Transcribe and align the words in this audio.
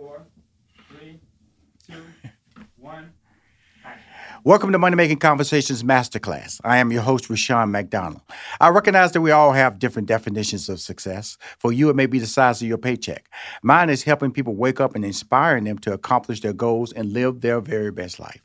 four, 0.00 0.22
three, 0.88 1.20
two. 1.86 2.29
Welcome 4.42 4.72
to 4.72 4.78
Money 4.78 4.96
Making 4.96 5.18
Conversations 5.18 5.82
Masterclass. 5.82 6.62
I 6.64 6.78
am 6.78 6.90
your 6.90 7.02
host, 7.02 7.28
Rushion 7.28 7.70
McDonald. 7.70 8.22
I 8.58 8.70
recognize 8.70 9.12
that 9.12 9.20
we 9.20 9.32
all 9.32 9.52
have 9.52 9.78
different 9.78 10.08
definitions 10.08 10.70
of 10.70 10.80
success. 10.80 11.36
For 11.58 11.74
you, 11.74 11.90
it 11.90 11.96
may 11.96 12.06
be 12.06 12.18
the 12.18 12.26
size 12.26 12.62
of 12.62 12.66
your 12.66 12.78
paycheck. 12.78 13.28
Mine 13.62 13.90
is 13.90 14.02
helping 14.02 14.32
people 14.32 14.56
wake 14.56 14.80
up 14.80 14.94
and 14.94 15.04
inspiring 15.04 15.64
them 15.64 15.76
to 15.80 15.92
accomplish 15.92 16.40
their 16.40 16.54
goals 16.54 16.90
and 16.90 17.12
live 17.12 17.42
their 17.42 17.60
very 17.60 17.92
best 17.92 18.18
life. 18.18 18.40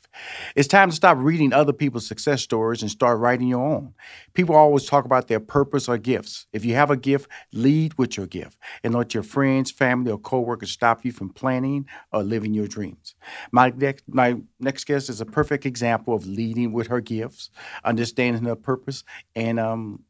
It's 0.54 0.68
time 0.68 0.90
to 0.90 0.96
stop 0.96 1.16
reading 1.16 1.54
other 1.54 1.72
people's 1.72 2.06
success 2.06 2.42
stories 2.42 2.82
and 2.82 2.90
start 2.90 3.18
writing 3.18 3.48
your 3.48 3.64
own. 3.64 3.94
People 4.34 4.54
always 4.54 4.84
talk 4.84 5.06
about 5.06 5.28
their 5.28 5.40
purpose 5.40 5.88
or 5.88 5.96
gifts. 5.96 6.46
If 6.52 6.62
you 6.62 6.74
have 6.74 6.90
a 6.90 6.96
gift, 6.98 7.30
lead 7.54 7.96
with 7.96 8.18
your 8.18 8.26
gift 8.26 8.58
and 8.84 8.94
let 8.94 9.14
your 9.14 9.22
friends, 9.22 9.70
family, 9.70 10.12
or 10.12 10.18
coworkers 10.18 10.72
stop 10.72 11.06
you 11.06 11.12
from 11.12 11.30
planning 11.30 11.86
or 12.12 12.22
living 12.22 12.52
your 12.52 12.66
dreams. 12.66 13.14
My 13.50 13.72
next, 13.74 14.04
my 14.06 14.36
next 14.60 14.84
guest 14.84 15.08
is 15.08 15.22
a 15.22 15.26
perfect 15.26 15.64
example 15.64 15.85
of 15.86 16.26
leading 16.26 16.72
with 16.72 16.88
her 16.88 17.00
gifts, 17.00 17.50
understanding 17.84 18.44
her 18.44 18.56
purpose, 18.56 19.04
and 19.34 19.58
um, 19.58 20.04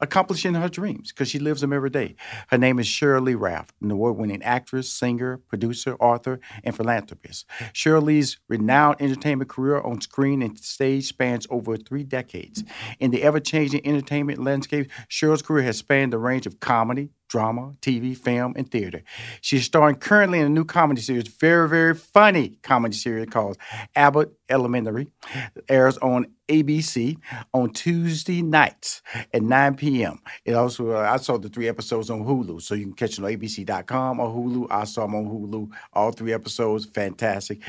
accomplishing 0.00 0.54
her 0.54 0.68
dreams 0.68 1.12
because 1.12 1.28
she 1.28 1.38
lives 1.38 1.60
them 1.60 1.72
every 1.72 1.90
day. 1.90 2.14
Her 2.48 2.58
name 2.58 2.78
is 2.78 2.86
Sheryl 2.86 3.38
Ralph, 3.38 3.68
an 3.82 3.90
award 3.90 4.16
winning 4.16 4.42
actress, 4.42 4.90
singer, 4.90 5.38
producer, 5.48 5.94
author, 5.96 6.40
and 6.64 6.74
philanthropist. 6.74 7.46
Shirley's 7.72 8.38
renowned 8.48 8.96
entertainment 9.00 9.50
career 9.50 9.80
on 9.80 10.00
screen 10.00 10.42
and 10.42 10.58
stage 10.58 11.06
spans 11.06 11.46
over 11.50 11.76
three 11.76 12.04
decades. 12.04 12.64
In 12.98 13.10
the 13.10 13.22
ever 13.22 13.40
changing 13.40 13.86
entertainment 13.86 14.42
landscape, 14.42 14.90
Shirley's 15.08 15.42
career 15.42 15.64
has 15.64 15.78
spanned 15.78 16.12
the 16.12 16.18
range 16.18 16.46
of 16.46 16.60
comedy, 16.60 17.10
drama, 17.30 17.74
TV, 17.80 18.14
film, 18.16 18.52
and 18.56 18.70
theater. 18.70 19.02
She's 19.40 19.64
starring 19.64 19.96
currently 19.96 20.40
in 20.40 20.46
a 20.46 20.50
new 20.50 20.64
comedy 20.64 21.00
series, 21.00 21.28
very, 21.28 21.68
very 21.68 21.94
funny 21.94 22.58
comedy 22.62 22.96
series 22.96 23.28
called 23.30 23.56
Abbott 23.94 24.32
Elementary. 24.50 25.06
It 25.54 25.64
airs 25.68 25.96
on 25.98 26.26
ABC 26.50 27.16
on 27.54 27.70
Tuesday 27.70 28.42
nights 28.42 29.02
at 29.32 29.42
9 29.42 29.76
p.m. 29.76 30.18
It 30.44 30.54
also, 30.54 30.90
uh, 30.90 31.08
I 31.08 31.16
saw 31.18 31.38
the 31.38 31.48
three 31.48 31.68
episodes 31.68 32.10
on 32.10 32.24
Hulu, 32.24 32.60
so 32.60 32.74
you 32.74 32.86
can 32.86 32.94
catch 32.94 33.18
it 33.18 33.24
on 33.24 33.30
ABC.com 33.30 34.18
or 34.18 34.28
Hulu. 34.28 34.66
I 34.68 34.84
saw 34.84 35.02
them 35.02 35.14
on 35.14 35.26
Hulu, 35.26 35.70
all 35.92 36.10
three 36.10 36.32
episodes, 36.32 36.86
fantastic. 36.86 37.60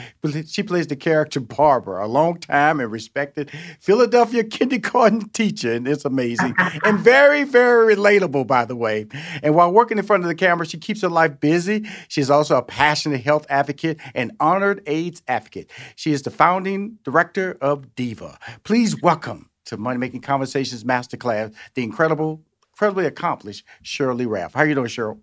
She 0.47 0.63
plays 0.63 0.87
the 0.87 0.95
character 0.95 1.39
Barbara, 1.39 2.05
a 2.05 2.07
long 2.07 2.39
time 2.39 2.79
and 2.79 2.91
respected 2.91 3.51
Philadelphia 3.79 4.43
kindergarten 4.43 5.29
teacher, 5.29 5.73
and 5.73 5.87
it's 5.87 6.05
amazing 6.05 6.55
and 6.83 6.97
very, 6.99 7.43
very 7.43 7.95
relatable, 7.95 8.47
by 8.47 8.65
the 8.65 8.75
way. 8.75 9.05
And 9.43 9.50
while 9.51 9.71
working 9.71 9.97
in 9.97 10.05
front 10.05 10.23
of 10.23 10.27
the 10.27 10.35
camera, 10.35 10.65
she 10.65 10.77
keeps 10.77 11.01
her 11.01 11.09
life 11.09 11.39
busy. 11.39 11.87
She's 12.07 12.29
also 12.29 12.57
a 12.57 12.61
passionate 12.61 13.21
health 13.21 13.45
advocate 13.49 13.99
and 14.13 14.31
honored 14.39 14.81
AIDS 14.87 15.21
advocate. 15.27 15.71
She 15.95 16.11
is 16.11 16.21
the 16.21 16.31
founding 16.31 16.97
director 17.03 17.57
of 17.61 17.95
Diva. 17.95 18.37
Please 18.63 19.01
welcome 19.01 19.49
to 19.65 19.77
Money 19.77 19.97
Making 19.97 20.21
Conversations 20.21 20.83
Masterclass 20.83 21.53
the 21.75 21.83
incredible, 21.83 22.41
incredibly 22.81 23.05
accomplished 23.05 23.63
Shirley 23.83 24.25
Ralph. 24.25 24.55
How 24.55 24.61
are 24.61 24.65
you 24.65 24.73
doing, 24.73 24.87
Sheryl? 24.87 25.19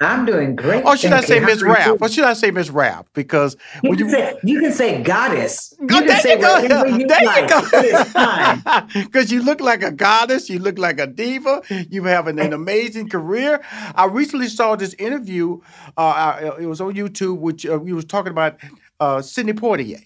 I'm 0.00 0.26
doing 0.26 0.56
great. 0.56 0.84
Or 0.84 0.96
should 0.96 1.12
I 1.12 1.20
say 1.20 1.38
Miss 1.38 1.62
Ralph? 1.62 2.02
Or 2.02 2.08
should 2.08 2.24
I 2.24 2.32
say 2.32 2.50
Miss 2.50 2.68
Ralph? 2.68 3.06
Because 3.12 3.56
you 3.84 3.90
can, 3.94 3.98
you, 4.00 4.10
say, 4.10 4.34
you 4.42 4.60
can 4.60 4.72
say 4.72 5.00
goddess. 5.00 5.72
You 5.78 5.86
oh, 5.88 5.98
can 5.98 6.06
there 6.08 6.18
say 6.18 6.34
you 6.34 6.40
go. 6.40 6.58
You 6.58 7.06
there 7.06 7.24
like. 7.24 7.48
you 7.48 8.92
go. 8.92 9.02
Because 9.04 9.30
you 9.32 9.44
look 9.44 9.60
like 9.60 9.84
a 9.84 9.92
goddess. 9.92 10.50
You 10.50 10.58
look 10.58 10.76
like 10.76 10.98
a 10.98 11.06
diva. 11.06 11.62
You 11.68 12.02
have 12.04 12.26
an, 12.26 12.40
an 12.40 12.52
amazing 12.64 13.08
career. 13.08 13.62
I 13.94 14.06
recently 14.06 14.48
saw 14.48 14.74
this 14.74 14.94
interview. 14.94 15.60
Uh, 15.96 16.56
it 16.58 16.66
was 16.66 16.80
on 16.80 16.94
YouTube, 16.94 17.38
which 17.38 17.64
uh, 17.66 17.78
we 17.78 17.92
was 17.92 18.04
talking 18.04 18.32
about 18.32 18.58
uh, 18.98 19.22
Sidney 19.22 19.52
Poitier 19.52 20.04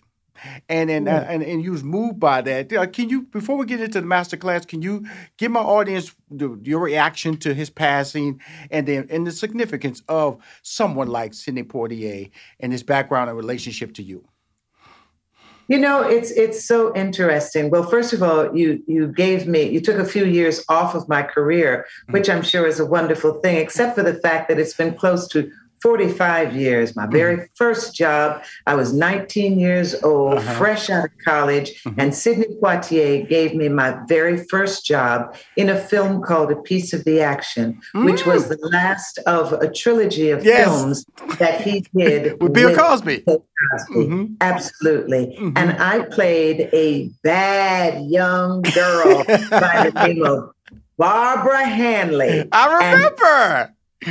and 0.68 0.90
and, 0.90 1.08
uh, 1.08 1.24
and 1.28 1.42
and 1.42 1.62
you 1.62 1.72
was 1.72 1.84
moved 1.84 2.20
by 2.20 2.40
that. 2.42 2.92
Can 2.92 3.08
you 3.08 3.22
before 3.22 3.56
we 3.56 3.66
get 3.66 3.80
into 3.80 4.00
the 4.00 4.06
master 4.06 4.36
class, 4.36 4.64
can 4.64 4.82
you 4.82 5.06
give 5.36 5.50
my 5.50 5.60
audience 5.60 6.14
the, 6.30 6.58
your 6.62 6.80
reaction 6.80 7.36
to 7.38 7.54
his 7.54 7.70
passing 7.70 8.40
and 8.70 8.86
then 8.86 9.06
and 9.10 9.26
the 9.26 9.32
significance 9.32 10.02
of 10.08 10.38
someone 10.62 11.08
like 11.08 11.34
Sidney 11.34 11.62
Poitier 11.62 12.30
and 12.60 12.72
his 12.72 12.82
background 12.82 13.28
and 13.28 13.36
relationship 13.36 13.94
to 13.94 14.02
you? 14.02 14.28
You 15.68 15.78
know, 15.78 16.02
it's 16.02 16.30
it's 16.30 16.64
so 16.64 16.94
interesting. 16.94 17.68
Well, 17.68 17.82
first 17.82 18.14
of 18.14 18.22
all, 18.22 18.56
you 18.56 18.82
you 18.86 19.06
gave 19.06 19.46
me 19.46 19.68
you 19.68 19.82
took 19.82 19.98
a 19.98 20.04
few 20.04 20.24
years 20.24 20.64
off 20.70 20.94
of 20.94 21.06
my 21.10 21.22
career, 21.22 21.86
which 22.08 22.28
mm-hmm. 22.28 22.38
I'm 22.38 22.42
sure 22.42 22.66
is 22.66 22.80
a 22.80 22.86
wonderful 22.86 23.34
thing, 23.40 23.58
except 23.58 23.94
for 23.94 24.02
the 24.02 24.14
fact 24.14 24.48
that 24.48 24.58
it's 24.58 24.72
been 24.72 24.94
close 24.94 25.28
to 25.28 25.50
45 25.82 26.56
years. 26.56 26.96
My 26.96 27.06
very 27.06 27.36
mm-hmm. 27.36 27.44
first 27.54 27.94
job, 27.94 28.42
I 28.66 28.74
was 28.74 28.92
19 28.92 29.58
years 29.58 29.94
old, 30.02 30.38
uh-huh. 30.38 30.54
fresh 30.54 30.90
out 30.90 31.06
of 31.06 31.10
college, 31.24 31.82
mm-hmm. 31.82 32.00
and 32.00 32.14
Sidney 32.14 32.46
Poitier 32.62 33.28
gave 33.28 33.54
me 33.54 33.68
my 33.68 33.98
very 34.08 34.44
first 34.46 34.84
job 34.84 35.36
in 35.56 35.68
a 35.68 35.78
film 35.78 36.22
called 36.22 36.50
A 36.50 36.56
Piece 36.56 36.92
of 36.92 37.04
the 37.04 37.20
Action, 37.20 37.80
mm. 37.94 38.04
which 38.04 38.26
was 38.26 38.46
mm. 38.46 38.48
the 38.50 38.68
last 38.72 39.18
of 39.26 39.52
a 39.52 39.70
trilogy 39.70 40.30
of 40.30 40.44
yes. 40.44 40.64
films 40.64 41.04
that 41.38 41.60
he 41.60 41.84
did 41.94 42.40
with 42.40 42.52
Bill 42.52 42.74
Cosby. 42.74 43.20
Cosby. 43.20 43.44
Mm-hmm. 43.90 44.34
Absolutely. 44.40 45.36
Mm-hmm. 45.38 45.56
And 45.56 45.82
I 45.82 46.02
played 46.06 46.68
a 46.72 47.10
bad 47.22 48.04
young 48.06 48.62
girl 48.62 49.24
by 49.50 49.90
the 49.90 50.06
name 50.06 50.24
of 50.24 50.50
Barbara 50.96 51.64
Hanley. 51.64 52.48
I 52.50 52.76
remember. 52.76 53.24
And 53.24 53.77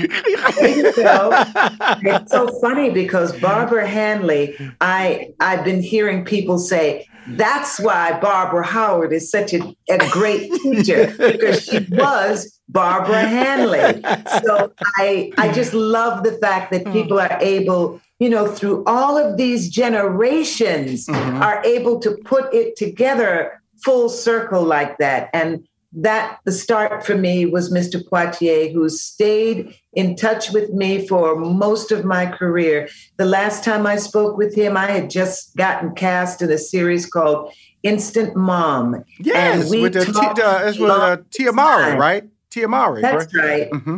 it's 2.05 2.31
so 2.31 2.59
funny 2.59 2.89
because 2.89 3.37
Barbara 3.39 3.87
Hanley, 3.87 4.57
I 4.81 5.33
I've 5.39 5.63
been 5.63 5.81
hearing 5.81 6.25
people 6.25 6.57
say 6.57 7.07
that's 7.29 7.79
why 7.79 8.19
Barbara 8.19 8.65
Howard 8.65 9.11
is 9.11 9.29
such 9.29 9.53
a, 9.53 9.75
a 9.89 10.09
great 10.09 10.51
teacher 10.61 11.13
because 11.17 11.63
she 11.63 11.85
was 11.89 12.59
Barbara 12.69 13.21
Hanley. 13.21 14.01
So 14.45 14.73
I 14.97 15.31
I 15.37 15.51
just 15.53 15.73
love 15.73 16.23
the 16.23 16.33
fact 16.33 16.71
that 16.71 16.85
people 16.91 17.19
are 17.19 17.37
able, 17.41 18.01
you 18.19 18.29
know, 18.29 18.47
through 18.47 18.83
all 18.85 19.17
of 19.17 19.37
these 19.37 19.69
generations, 19.69 21.07
mm-hmm. 21.07 21.41
are 21.41 21.63
able 21.65 21.99
to 21.99 22.17
put 22.25 22.53
it 22.53 22.75
together 22.75 23.61
full 23.83 24.09
circle 24.09 24.63
like 24.63 24.97
that. 24.97 25.29
And 25.33 25.67
that 25.97 26.39
the 26.45 26.51
start 26.51 27.03
for 27.03 27.15
me 27.15 27.45
was 27.45 27.73
Mr. 27.73 28.01
Poitier, 28.07 28.71
who 28.71 28.87
stayed 28.87 29.75
in 29.93 30.15
touch 30.15 30.51
with 30.51 30.71
me 30.71 31.07
for 31.07 31.35
most 31.35 31.91
of 31.91 32.05
my 32.05 32.27
career. 32.27 32.87
The 33.17 33.25
last 33.25 33.63
time 33.63 33.87
I 33.87 33.95
spoke 33.95 34.37
with 34.37 34.53
him, 34.55 34.77
I 34.77 34.91
had 34.91 35.09
just 35.09 35.55
gotten 35.55 35.95
cast 35.95 36.43
in 36.43 36.51
a 36.51 36.57
series 36.59 37.07
called 37.07 37.51
Instant 37.81 38.35
Mom. 38.35 39.03
Yes, 39.19 39.61
and 39.61 39.69
we 39.71 39.81
with 39.81 39.93
the 39.93 40.05
T- 40.05 40.41
uh, 40.41 40.65
with 40.67 40.81
uh, 40.81 41.17
Tia 41.31 41.51
Mowry, 41.51 41.95
right? 41.95 42.23
Tia 42.51 42.67
Mowry. 42.67 43.01
That's 43.01 43.33
right. 43.33 43.71
Mm-hmm. 43.71 43.97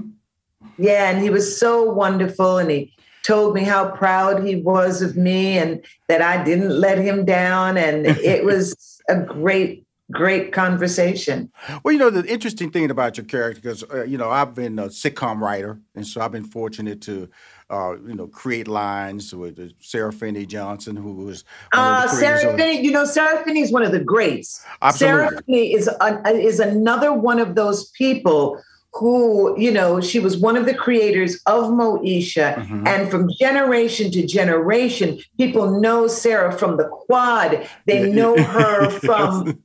Yeah, 0.77 1.11
and 1.11 1.21
he 1.21 1.29
was 1.29 1.59
so 1.59 1.83
wonderful, 1.83 2.59
and 2.59 2.71
he 2.71 2.93
told 3.23 3.55
me 3.55 3.63
how 3.63 3.91
proud 3.91 4.45
he 4.47 4.55
was 4.55 5.01
of 5.01 5.17
me 5.17 5.57
and 5.57 5.83
that 6.07 6.21
I 6.21 6.41
didn't 6.45 6.79
let 6.79 6.97
him 6.97 7.25
down, 7.25 7.77
and 7.77 8.05
it 8.05 8.45
was 8.45 9.01
a 9.09 9.17
great 9.17 9.85
great 10.12 10.52
conversation. 10.52 11.52
Well, 11.84 11.92
you 11.92 12.00
know, 12.00 12.09
the 12.09 12.25
interesting 12.25 12.72
thing 12.72 12.90
about 12.90 13.18
your 13.18 13.25
character, 13.25 13.62
because, 13.62 13.84
uh, 13.92 14.03
you 14.03 14.18
know, 14.18 14.30
I've 14.30 14.56
been 14.56 14.80
a 14.80 14.88
sitcom 14.88 15.40
writer, 15.40 15.80
and 15.96 16.06
so 16.06 16.22
I've 16.22 16.31
been 16.31 16.46
fortunate 16.46 17.02
to, 17.02 17.30
uh, 17.70 17.96
you 18.08 18.16
know, 18.16 18.28
create 18.28 18.68
lines 18.68 19.36
with 19.36 19.59
uh, 19.59 19.74
Sara 19.80 20.12
Finney 20.12 20.46
Johnson, 20.46 20.96
who 20.96 21.14
was. 21.14 21.44
Uh, 21.74 22.08
Sara 22.08 22.58
Finney, 22.58 22.81
you 22.81 22.92
know, 22.92 23.06
Sara 23.06 23.44
Finney 23.44 23.62
is 23.62 23.72
one 23.72 23.84
of 23.84 23.92
the 23.92 24.00
greats. 24.00 24.66
Absolutely. 24.81 25.20
Sara 25.20 25.42
Finney 25.44 25.74
is, 25.74 25.90
is 26.28 26.59
another 26.59 27.14
one 27.14 27.40
of 27.40 27.56
those 27.56 27.90
people 27.91 28.59
who, 28.94 29.59
you 29.59 29.72
know, 29.72 30.01
she 30.01 30.19
was 30.19 30.38
one 30.38 30.57
of 30.57 30.66
the 30.66 30.73
creators 30.73 31.35
of 31.45 31.66
Moesha. 31.66 32.55
Mm-hmm. 32.55 32.88
And 32.88 33.09
from 33.09 33.29
generation 33.39 34.11
to 34.11 34.25
generation, 34.25 35.19
people 35.37 35.79
know 35.79 36.08
Sara 36.08 36.52
from 36.52 36.78
the 36.78 36.87
quad. 36.87 37.67
They 37.85 38.11
know 38.11 38.41
her 38.41 38.90
from 38.99 39.61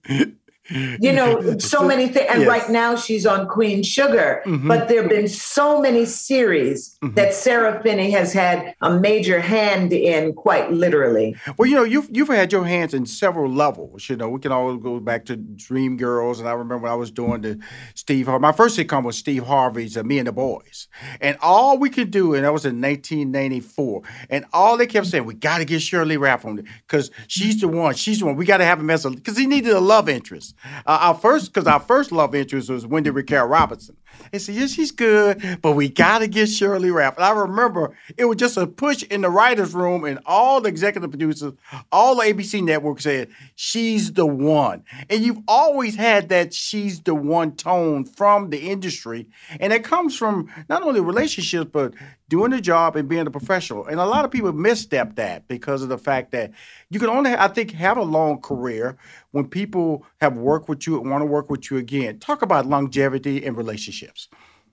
you 0.70 1.12
know 1.12 1.58
so 1.58 1.87
many 1.87 2.08
things 2.08 2.26
and 2.31 2.40
yes. 2.40 2.49
right 2.49 2.70
now 2.70 2.96
she's 2.96 3.26
on 3.26 3.46
queen 3.46 3.82
sugar 3.82 4.43
mm-hmm. 4.46 4.66
but 4.66 4.88
there 4.88 5.02
have 5.02 5.11
been 5.11 5.28
so 5.28 5.81
many 5.81 6.06
series 6.06 6.96
mm-hmm. 7.02 7.14
that 7.14 7.34
sara 7.34 7.82
finney 7.82 8.11
has 8.11 8.32
had 8.32 8.75
a 8.81 8.99
major 8.99 9.40
hand 9.40 9.93
in 9.93 10.32
quite 10.32 10.70
literally 10.72 11.37
well 11.58 11.69
you 11.69 11.75
know 11.75 11.84
you've, 11.84 12.08
you've 12.11 12.28
had 12.28 12.50
your 12.50 12.64
hands 12.64 12.94
in 12.94 13.05
several 13.05 13.50
levels 13.50 14.08
you 14.08 14.16
know 14.16 14.28
we 14.28 14.40
can 14.40 14.52
always 14.52 14.81
go 14.82 14.99
back 15.00 15.26
to 15.26 15.37
dream 15.37 15.99
girls 15.99 16.40
and 16.40 16.49
i 16.49 16.52
remember 16.52 16.78
when 16.78 16.93
i 16.93 16.94
was 16.94 17.11
doing 17.11 17.43
the 17.43 17.58
steve 17.94 18.26
harvey 18.26 18.40
my 18.40 18.52
first 18.52 18.78
sitcom 18.78 19.05
was 19.05 19.19
steve 19.19 19.44
harvey's 19.44 19.96
uh, 19.99 20.02
me 20.02 20.19
and 20.19 20.28
the 20.28 20.32
boys 20.32 20.88
and 21.20 21.37
all 21.43 21.76
we 21.76 21.90
could 21.90 22.11
do 22.11 22.32
and 22.34 22.44
that 22.44 22.52
was 22.52 22.64
in 22.64 22.81
1994 22.81 24.02
and 24.31 24.46
all 24.52 24.78
they 24.78 24.87
kept 24.87 25.06
saying 25.06 25.25
we 25.25 25.34
got 25.34 25.58
to 25.58 25.64
get 25.66 25.82
shirley 25.82 26.16
raff 26.16 26.46
on 26.46 26.58
it 26.58 26.64
because 26.87 27.11
she's 27.28 27.61
the 27.61 27.69
one 27.69 27.94
she's 27.94 28.20
the 28.20 28.25
one 28.26 28.34
we 28.34 28.46
got 28.46 28.58
to 28.58 28.64
have 28.64 28.81
him 28.81 28.88
as 28.88 29.05
a 29.05 29.11
because 29.11 29.37
he 29.37 29.46
needed 29.46 29.72
a 29.72 29.81
love 29.81 30.08
interest 30.08 30.53
Uh, 30.86 30.98
our 31.00 31.14
first, 31.14 31.52
because 31.52 31.66
our 31.66 31.80
first 31.80 32.12
love 32.12 32.34
interest 32.34 32.70
was 32.70 32.86
Wendy 32.86 33.10
Raquel 33.10 33.46
Robinson. 33.46 33.96
They 34.30 34.38
said, 34.38 34.54
yeah, 34.54 34.66
she's 34.66 34.90
good, 34.90 35.58
but 35.60 35.72
we 35.72 35.88
got 35.88 36.20
to 36.20 36.28
get 36.28 36.48
Shirley 36.48 36.90
Ralph. 36.90 37.16
And 37.16 37.24
I 37.24 37.30
remember 37.32 37.96
it 38.16 38.24
was 38.24 38.36
just 38.36 38.56
a 38.56 38.66
push 38.66 39.02
in 39.04 39.22
the 39.22 39.30
writer's 39.30 39.74
room, 39.74 40.04
and 40.04 40.18
all 40.26 40.60
the 40.60 40.68
executive 40.68 41.10
producers, 41.10 41.52
all 41.90 42.16
the 42.16 42.22
ABC 42.22 42.62
network 42.62 43.00
said, 43.00 43.28
she's 43.54 44.12
the 44.12 44.26
one. 44.26 44.84
And 45.10 45.22
you've 45.22 45.42
always 45.48 45.96
had 45.96 46.28
that 46.28 46.54
she's 46.54 47.00
the 47.00 47.14
one 47.14 47.56
tone 47.56 48.04
from 48.04 48.50
the 48.50 48.58
industry. 48.58 49.28
And 49.60 49.72
it 49.72 49.84
comes 49.84 50.16
from 50.16 50.50
not 50.68 50.82
only 50.82 51.00
relationships, 51.00 51.70
but 51.72 51.94
doing 52.29 52.50
the 52.50 52.61
job 52.61 52.97
and 52.97 53.09
being 53.09 53.26
a 53.26 53.31
professional. 53.31 53.87
And 53.87 54.00
a 54.00 54.06
lot 54.06 54.25
of 54.25 54.31
people 54.31 54.53
misstep 54.53 55.17
that 55.17 55.47
because 55.49 55.82
of 55.82 55.88
the 55.88 55.99
fact 55.99 56.32
that 56.32 56.53
you 56.91 56.99
can 56.99 57.09
only, 57.09 57.35
I 57.35 57.49
think, 57.49 57.73
have 57.73 57.97
a 57.97 58.03
long 58.03 58.41
career 58.41 58.97
when 59.32 59.47
people 59.47 60.06
have 60.21 60.37
worked 60.37 60.69
with 60.69 60.87
you 60.87 61.00
and 61.00 61.11
want 61.11 61.23
to 61.23 61.26
work 61.26 61.50
with 61.50 61.71
you 61.71 61.76
again. 61.76 62.19
Talk 62.19 62.43
about 62.43 62.67
longevity 62.67 63.44
and 63.44 63.56
relationships. 63.56 64.29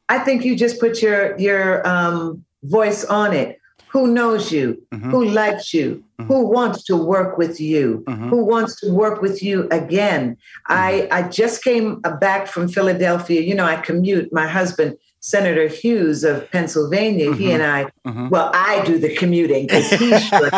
I 0.10 0.20
think 0.20 0.44
you 0.44 0.56
just 0.56 0.80
put 0.80 1.02
your 1.02 1.38
your 1.38 1.88
um, 1.88 2.44
voice 2.64 3.04
on 3.06 3.34
it. 3.34 3.58
Who 3.90 4.08
knows 4.08 4.54
you? 4.54 4.82
Mm-hmm. 4.94 5.12
Who 5.12 5.26
likes 5.26 5.74
you? 5.74 6.04
Mm-hmm. 6.20 6.32
Who 6.32 6.48
wants 6.48 6.84
to 6.86 6.96
work 6.96 7.38
with 7.38 7.60
you? 7.60 8.06
Mm-hmm. 8.08 8.30
Who 8.30 8.46
wants 8.46 8.80
to 8.82 8.92
work 8.92 9.22
with 9.22 9.44
you 9.44 9.68
again? 9.70 10.38
I 10.68 10.92
mm-hmm. 10.92 11.14
I 11.14 11.30
just 11.30 11.64
came 11.64 12.00
back 12.00 12.48
from 12.48 12.70
Philadelphia. 12.70 13.42
You 13.42 13.56
know, 13.56 13.66
I 13.66 13.76
commute. 13.78 14.32
My 14.32 14.48
husband 14.48 14.98
Senator 15.22 15.68
Hughes 15.68 16.24
of 16.24 16.50
Pennsylvania, 16.52 17.28
mm-hmm. 17.28 17.40
he 17.40 17.52
and 17.52 17.62
I, 17.64 17.86
mm-hmm. 18.06 18.30
well, 18.30 18.50
I 18.54 18.84
do 18.86 18.98
the 18.98 19.16
commuting 19.16 19.68
because 19.68 19.90
he's 19.92 20.28
short. 20.28 20.52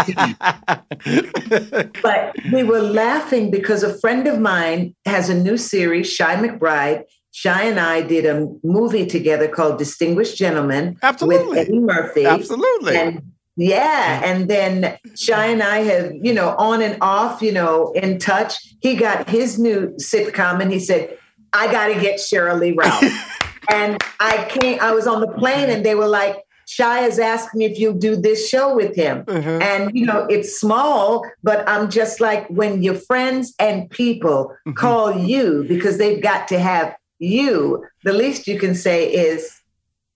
but 2.02 2.36
we 2.52 2.64
were 2.64 2.82
laughing 2.82 3.52
because 3.52 3.84
a 3.84 3.98
friend 4.00 4.26
of 4.26 4.40
mine 4.40 4.96
has 5.06 5.30
a 5.30 5.36
new 5.36 5.58
series, 5.58 6.18
Chi 6.18 6.36
McBride. 6.38 7.04
Chi 7.42 7.64
and 7.64 7.80
I 7.80 8.04
did 8.04 8.26
a 8.26 8.48
movie 8.64 9.06
together 9.06 9.48
called 9.48 9.80
Distinguished 9.80 10.38
Gentlemen 10.38 10.98
Absolutely. 11.02 11.48
with 11.48 11.58
Eddie 11.58 11.80
Murphy. 11.80 12.26
Absolutely. 12.26 12.96
And 12.96 13.34
yeah. 13.56 14.22
And 14.24 14.50
then 14.50 14.98
Chi 15.28 15.48
and 15.48 15.62
I 15.62 15.80
have, 15.80 16.14
you 16.14 16.34
know, 16.34 16.56
on 16.58 16.82
and 16.82 16.98
off, 17.02 17.42
you 17.42 17.52
know, 17.52 17.92
in 17.94 18.18
touch. 18.18 18.56
He 18.82 18.96
got 18.96 19.30
his 19.30 19.60
new 19.60 19.90
sitcom 20.00 20.62
and 20.62 20.72
he 20.72 20.80
said, 20.80 21.18
I 21.54 21.72
got 21.72 21.88
to 21.88 22.00
get 22.00 22.20
Shirley 22.20 22.72
Ralph. 22.72 23.04
and 23.70 24.02
I 24.20 24.46
came, 24.50 24.80
I 24.82 24.92
was 24.92 25.08
on 25.08 25.22
the 25.22 25.28
plane 25.28 25.70
and 25.70 25.86
they 25.86 25.96
were 25.96 26.08
like, 26.08 26.38
Chi 26.78 27.00
has 27.00 27.20
asked 27.20 27.54
me 27.54 27.66
if 27.66 27.78
you'll 27.78 27.94
do 27.94 28.16
this 28.16 28.48
show 28.48 28.76
with 28.76 28.96
him. 28.96 29.24
Mm-hmm. 29.26 29.62
And, 29.62 29.96
you 29.96 30.06
know, 30.06 30.26
it's 30.30 30.60
small, 30.60 31.26
but 31.44 31.68
I'm 31.68 31.90
just 31.90 32.22
like, 32.22 32.48
when 32.48 32.82
your 32.82 32.96
friends 32.96 33.54
and 33.60 33.90
people 33.90 34.56
mm-hmm. 34.66 34.74
call 34.74 35.18
you 35.18 35.66
because 35.68 35.98
they've 35.98 36.22
got 36.22 36.48
to 36.50 36.60
have 36.60 36.96
you, 37.20 37.86
the 38.04 38.14
least 38.14 38.48
you 38.48 38.60
can 38.60 38.76
say 38.76 39.12
is, 39.12 39.60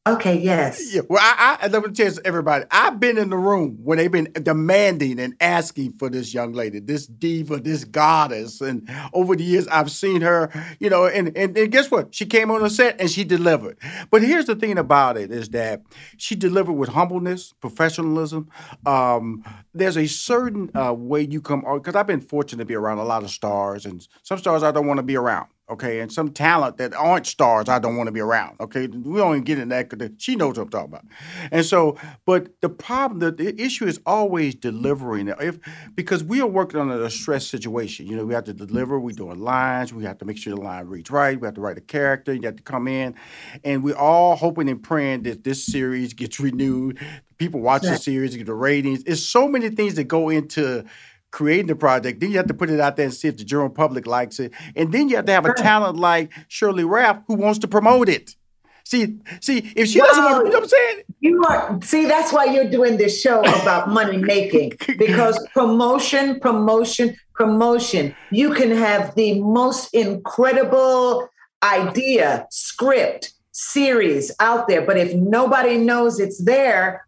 Okay, 0.08 0.40
yes. 0.40 0.94
Yeah, 0.94 1.02
well, 1.10 1.20
I, 1.22 1.58
I 1.62 1.68
let 1.68 1.86
me 1.86 1.92
tell 1.92 2.14
everybody, 2.24 2.64
I've 2.72 2.98
been 2.98 3.18
in 3.18 3.30
the 3.30 3.36
room 3.36 3.78
when 3.84 3.98
they've 3.98 4.12
been 4.12 4.32
demanding 4.42 5.20
and 5.20 5.36
asking 5.42 5.94
for 5.94 6.10
this 6.10 6.34
young 6.34 6.54
lady, 6.54 6.80
this 6.80 7.08
diva, 7.08 7.60
this 7.60 7.84
goddess. 7.84 8.62
And 8.62 8.90
over 9.12 9.36
the 9.36 9.44
years, 9.44 9.68
I've 9.68 9.92
seen 9.92 10.22
her, 10.22 10.50
you 10.80 10.90
know, 10.90 11.08
and, 11.08 11.36
and, 11.36 11.58
and 11.58 11.72
guess 11.74 11.92
what? 11.92 12.16
She 12.16 12.26
came 12.26 12.52
on 12.52 12.62
the 12.62 12.70
set 12.70 13.02
and 13.02 13.12
she 13.12 13.26
delivered. 13.26 13.78
But 14.10 14.22
here's 14.22 14.46
the 14.46 14.56
thing 14.56 14.78
about 14.78 15.18
it 15.18 15.30
is 15.30 15.50
that 15.50 15.82
she 16.16 16.36
delivered 16.36 16.74
with 16.74 16.90
humbleness, 16.90 17.52
professionalism. 17.60 18.50
Um, 18.86 19.44
there's 19.74 19.98
a 19.98 20.08
certain 20.08 20.72
uh, 20.74 20.94
way 20.94 21.28
you 21.30 21.42
come 21.42 21.66
because 21.74 21.96
I've 21.96 22.08
been 22.08 22.22
fortunate 22.22 22.62
to 22.62 22.66
be 22.66 22.76
around 22.76 23.00
a 23.00 23.04
lot 23.04 23.24
of 23.24 23.30
stars, 23.30 23.86
and 23.86 24.08
some 24.24 24.38
stars 24.38 24.64
I 24.64 24.72
don't 24.72 24.88
want 24.88 25.00
to 25.00 25.04
be 25.04 25.18
around 25.18 25.48
okay, 25.70 26.00
and 26.00 26.12
some 26.12 26.32
talent 26.32 26.78
that 26.78 26.94
aren't 26.94 27.28
stars 27.28 27.68
I 27.68 27.80
don't 27.80 27.98
want 27.98 28.08
to 28.08 28.12
be 28.12 28.22
around, 28.22 28.58
okay? 28.60 28.88
We 28.88 29.18
don't 29.18 29.34
even 29.34 29.44
get 29.44 29.60
in 29.60 29.70
that 29.70 29.90
because 29.90 30.12
she 30.18 30.36
knows 30.36 30.58
what 30.58 30.64
I'm 30.64 30.70
talking 30.70 30.94
about. 30.94 31.06
And 31.52 31.66
so, 31.66 31.98
but 32.26 32.62
the 32.62 32.70
problem, 32.70 33.20
the, 33.20 33.32
the 33.32 33.62
issue 33.62 33.86
is 33.86 34.00
always 34.06 34.56
delivering. 34.56 35.28
If 35.28 35.60
Because 35.96 36.24
we 36.24 36.40
are 36.42 36.48
working 36.48 36.80
on 36.80 36.90
a 36.90 37.10
stress 37.10 37.46
situation. 37.46 38.08
You 38.08 38.16
know, 38.16 38.26
we 38.26 38.34
have 38.34 38.46
to 38.46 38.54
deliver, 38.54 39.00
we're 39.00 39.12
doing 39.12 39.40
lines, 39.40 39.94
we 39.94 40.06
have 40.06 40.18
to 40.20 40.26
make 40.26 40.38
sure 40.38 40.56
the 40.56 40.62
line 40.62 40.88
reads 40.88 41.12
right, 41.12 41.40
we 41.40 41.46
have 41.46 41.56
to 41.56 41.62
write 41.62 41.78
a 41.78 41.82
character, 41.82 42.34
you 42.34 42.44
have 42.44 42.56
to 42.56 42.64
come 42.64 42.88
in, 42.88 43.16
and 43.64 43.84
we're 43.84 43.98
all 43.98 44.36
hoping 44.36 44.70
and 44.70 44.82
praying 44.82 45.24
that 45.24 45.44
this 45.44 45.64
series 45.66 46.14
gets 46.14 46.40
renewed. 46.40 47.00
People 47.38 47.60
watch 47.60 47.84
the 47.84 47.98
series, 47.98 48.36
get 48.36 48.48
the 48.48 48.54
ratings. 48.54 49.04
It's 49.04 49.22
so 49.22 49.48
many 49.48 49.70
things 49.70 49.94
that 49.96 50.06
go 50.06 50.30
into 50.30 50.86
creating 51.32 51.68
the 51.68 51.76
project. 51.76 52.20
Then 52.20 52.32
you 52.32 52.38
have 52.38 52.48
to 52.48 52.54
put 52.54 52.70
it 52.70 52.80
out 52.80 52.96
there 52.96 53.06
and 53.06 53.14
see 53.14 53.28
if 53.28 53.38
the 53.38 53.44
general 53.44 53.70
public 53.70 54.08
likes 54.08 54.40
it. 54.40 54.54
And 54.76 54.92
then 54.92 55.10
you 55.10 55.18
have 55.18 55.26
to 55.26 55.32
have 55.32 55.46
a 55.46 55.54
talent 55.54 55.98
like 55.98 56.32
Shirley 56.48 56.84
Ralph 56.84 57.20
who 57.28 57.36
wants 57.36 57.60
to 57.60 57.68
promote 57.68 58.10
it. 58.10 58.36
See, 58.84 59.20
see, 59.42 59.74
if 59.76 59.90
she 59.90 60.00
well, 60.00 60.08
doesn't 60.08 60.24
want 60.24 60.46
to, 60.46 60.48
you 60.48 60.52
know 60.52 60.60
what 60.60 60.64
I'm 60.64 60.70
saying? 60.70 61.04
You 61.20 61.44
are 61.44 61.80
see, 61.82 62.06
that's 62.06 62.32
why 62.32 62.46
you're 62.46 62.70
doing 62.70 62.96
this 62.96 63.20
show 63.20 63.42
about 63.42 63.90
money 63.90 64.18
making. 64.18 64.74
Because 64.98 65.38
promotion, 65.54 66.40
promotion, 66.40 67.16
promotion. 67.34 68.16
You 68.32 68.54
can 68.54 68.72
have 68.72 69.14
the 69.16 69.42
most 69.42 69.94
incredible 69.94 71.28
idea, 71.64 72.48
script, 72.50 73.34
series 73.52 74.32
out 74.40 74.68
there, 74.68 74.84
but 74.84 74.98
if 74.98 75.14
nobody 75.16 75.78
knows 75.78 76.20
it's 76.20 76.44
there, 76.44 77.07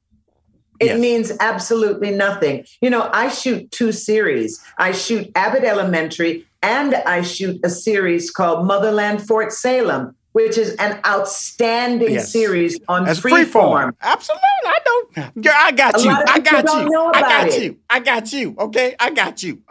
it 0.80 0.86
yes. 0.86 1.00
means 1.00 1.32
absolutely 1.40 2.12
nothing. 2.12 2.66
You 2.82 2.90
know, 2.90 3.10
I 3.12 3.30
shoot 3.30 3.70
two 3.72 3.92
series. 3.92 4.64
I 4.78 4.92
shoot 4.92 5.30
Abbott 5.36 5.64
Elementary 5.64 6.46
and 6.62 6.96
I 6.96 7.22
shoot 7.22 7.60
a 7.64 7.70
series 7.70 8.32
called 8.32 8.66
Motherland 8.66 9.26
Fort 9.26 9.52
Salem, 9.52 10.16
which 10.34 10.58
is 10.58 10.76
an 10.76 11.00
outstanding 11.06 12.14
yes. 12.14 12.32
series 12.32 12.80
on 12.88 13.08
As 13.08 13.20
freeform. 13.20 13.46
freeform. 13.46 13.94
Absolutely. 14.02 14.44
I 14.66 14.80
don't. 14.86 15.42
Girl, 15.42 15.54
I 15.56 15.72
got 15.72 16.04
you. 16.04 16.12
I 16.12 16.40
got 16.40 16.64
you. 16.64 17.12
I 17.14 17.22
got 17.22 17.48
it. 17.48 17.64
you. 17.64 17.78
I 17.90 18.00
got 18.00 18.34
you. 18.34 18.56
Okay. 18.60 18.96
I 19.00 19.10
got 19.12 19.44
you. 19.44 19.62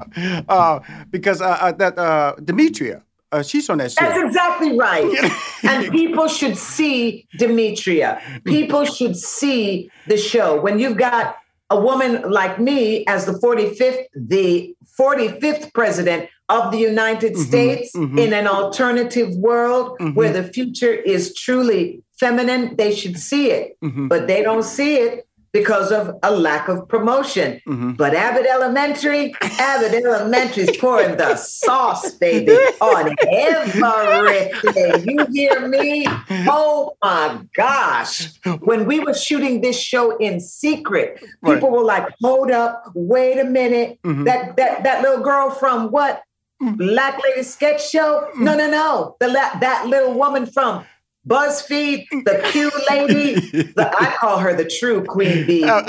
Uh, 0.48 0.80
because 1.10 1.40
uh, 1.40 1.48
uh, 1.60 1.72
that 1.72 1.98
uh, 1.98 2.34
Demetria, 2.42 3.02
uh, 3.32 3.42
she's 3.42 3.68
on 3.68 3.78
that 3.78 3.92
show. 3.92 4.04
That's 4.04 4.18
exactly 4.18 4.76
right. 4.76 5.04
and 5.62 5.90
people 5.92 6.28
should 6.28 6.56
see 6.56 7.26
Demetria. 7.38 8.20
People 8.44 8.84
should 8.84 9.16
see 9.16 9.90
the 10.06 10.16
show. 10.16 10.60
When 10.60 10.78
you've 10.78 10.96
got 10.96 11.36
a 11.70 11.78
woman 11.78 12.22
like 12.30 12.58
me 12.58 13.04
as 13.06 13.26
the 13.26 13.32
45th, 13.32 14.04
the 14.14 14.74
45th 14.98 15.72
president 15.74 16.30
of 16.48 16.72
the 16.72 16.78
United 16.78 17.34
mm-hmm, 17.34 17.42
States 17.42 17.94
mm-hmm. 17.94 18.18
in 18.18 18.32
an 18.32 18.46
alternative 18.46 19.36
world 19.36 19.98
mm-hmm. 20.00 20.14
where 20.14 20.32
the 20.32 20.44
future 20.44 20.92
is 20.92 21.34
truly 21.34 22.02
feminine, 22.18 22.74
they 22.76 22.94
should 22.94 23.18
see 23.18 23.50
it. 23.50 23.76
Mm-hmm. 23.84 24.08
But 24.08 24.26
they 24.26 24.42
don't 24.42 24.64
see 24.64 24.96
it 24.96 25.27
because 25.58 25.90
of 25.90 26.16
a 26.22 26.30
lack 26.30 26.68
of 26.68 26.88
promotion. 26.88 27.60
Mm-hmm. 27.66 27.92
But 27.92 28.14
Abbott 28.14 28.46
Elementary, 28.46 29.34
Abbott 29.42 29.92
Elementary 29.92 30.64
is 30.64 30.76
pouring 30.76 31.16
the 31.16 31.36
sauce, 31.36 32.12
baby, 32.14 32.52
on 32.80 33.14
everything. 33.28 35.08
You 35.08 35.26
hear 35.32 35.68
me? 35.68 36.06
Oh 36.48 36.96
my 37.02 37.40
gosh. 37.54 38.30
When 38.60 38.86
we 38.86 39.00
were 39.00 39.14
shooting 39.14 39.60
this 39.60 39.78
show 39.78 40.16
in 40.16 40.40
secret, 40.40 41.22
right. 41.42 41.54
people 41.54 41.70
were 41.70 41.84
like, 41.84 42.06
hold 42.22 42.50
up, 42.50 42.90
wait 42.94 43.38
a 43.38 43.44
minute. 43.44 43.98
Mm-hmm. 44.04 44.24
That 44.24 44.56
that 44.56 44.84
that 44.84 45.02
little 45.02 45.22
girl 45.22 45.50
from 45.50 45.90
what? 45.90 46.22
Mm-hmm. 46.62 46.76
Black 46.76 47.20
Lady 47.22 47.44
Sketch 47.44 47.88
Show? 47.88 48.28
No, 48.36 48.56
no, 48.56 48.68
no. 48.68 49.16
The 49.20 49.28
that 49.28 49.86
little 49.86 50.14
woman 50.14 50.46
from 50.46 50.84
BuzzFeed, 51.28 52.24
the 52.24 52.40
Q 52.50 52.70
lady, 52.88 53.34
the, 53.34 53.94
I 53.98 54.14
call 54.16 54.38
her 54.38 54.54
the 54.54 54.64
true 54.64 55.04
queen 55.04 55.46
bee. 55.46 55.58
Uh, 55.68 55.82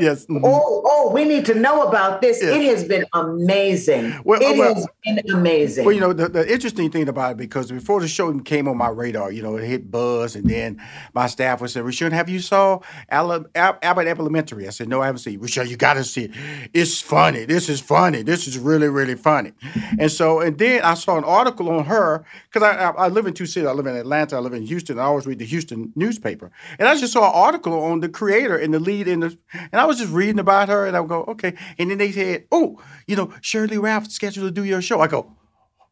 yes. 0.00 0.26
Mm-hmm. 0.26 0.44
Oh, 0.44 0.82
oh, 0.84 1.10
we 1.12 1.24
need 1.24 1.44
to 1.46 1.54
know 1.54 1.82
about 1.82 2.22
this. 2.22 2.42
It 2.42 2.62
has 2.62 2.84
been 2.84 3.04
amazing. 3.12 4.18
Well, 4.24 4.40
it 4.40 4.56
well, 4.56 4.74
has 4.74 4.88
been 5.04 5.20
amazing. 5.30 5.84
Well, 5.84 5.94
you 5.94 6.00
know, 6.00 6.12
the, 6.12 6.28
the, 6.28 6.50
interesting 6.50 6.90
thing 6.90 7.08
about 7.08 7.32
it, 7.32 7.36
because 7.36 7.70
before 7.70 8.00
the 8.00 8.08
show 8.08 8.32
came 8.40 8.68
on 8.68 8.76
my 8.76 8.88
radar, 8.88 9.30
you 9.30 9.42
know, 9.42 9.56
it 9.56 9.66
hit 9.66 9.90
buzz, 9.90 10.36
and 10.36 10.48
then 10.48 10.82
my 11.12 11.26
staff 11.26 11.60
would 11.60 11.70
say, 11.70 11.80
Rushion, 11.80 12.12
have 12.12 12.28
you 12.28 12.40
saw 12.40 12.80
Abbott 13.10 14.06
Elementary? 14.06 14.66
I 14.66 14.70
said, 14.70 14.88
no, 14.88 15.02
I 15.02 15.06
haven't 15.06 15.20
seen 15.20 15.34
it. 15.34 15.42
Rushion, 15.42 15.68
you 15.68 15.76
got 15.76 15.94
to 15.94 16.04
see 16.04 16.24
it. 16.24 16.30
It's 16.72 17.00
funny. 17.00 17.44
This 17.44 17.68
is 17.68 17.80
funny. 17.80 18.22
This 18.22 18.46
is 18.46 18.58
really, 18.58 18.88
really 18.88 19.16
funny. 19.16 19.52
And 19.98 20.10
so, 20.10 20.40
and 20.40 20.56
then 20.58 20.82
I 20.82 20.94
saw 20.94 21.18
an 21.18 21.24
article 21.24 21.68
on 21.70 21.84
her, 21.84 22.24
because 22.50 22.62
I, 22.62 22.90
I, 22.90 22.90
I 22.90 23.08
live 23.08 23.26
in 23.26 23.34
two 23.34 23.46
cities. 23.46 23.68
I 23.68 23.72
live 23.72 23.86
in 23.86 23.96
Atlanta 23.96 24.21
Atlanta. 24.22 24.36
I 24.36 24.40
live 24.40 24.54
in 24.54 24.66
Houston. 24.66 24.98
I 24.98 25.02
always 25.02 25.26
read 25.26 25.38
the 25.38 25.44
Houston 25.44 25.92
newspaper. 25.94 26.50
And 26.78 26.88
I 26.88 26.96
just 26.96 27.12
saw 27.12 27.26
an 27.26 27.32
article 27.34 27.82
on 27.84 28.00
the 28.00 28.08
creator 28.08 28.56
and 28.56 28.72
the 28.72 28.80
lead 28.80 29.08
in 29.08 29.20
the, 29.20 29.36
and 29.54 29.80
I 29.80 29.84
was 29.84 29.98
just 29.98 30.12
reading 30.12 30.38
about 30.38 30.68
her 30.68 30.86
and 30.86 30.96
I 30.96 31.00
would 31.00 31.08
go, 31.08 31.24
okay. 31.24 31.54
And 31.78 31.90
then 31.90 31.98
they 31.98 32.12
said, 32.12 32.46
oh, 32.50 32.80
you 33.06 33.16
know, 33.16 33.32
Shirley 33.40 33.78
Ralph 33.78 34.10
scheduled 34.10 34.46
to 34.46 34.50
do 34.50 34.64
your 34.64 34.82
show. 34.82 35.00
I 35.00 35.08
go, 35.08 35.36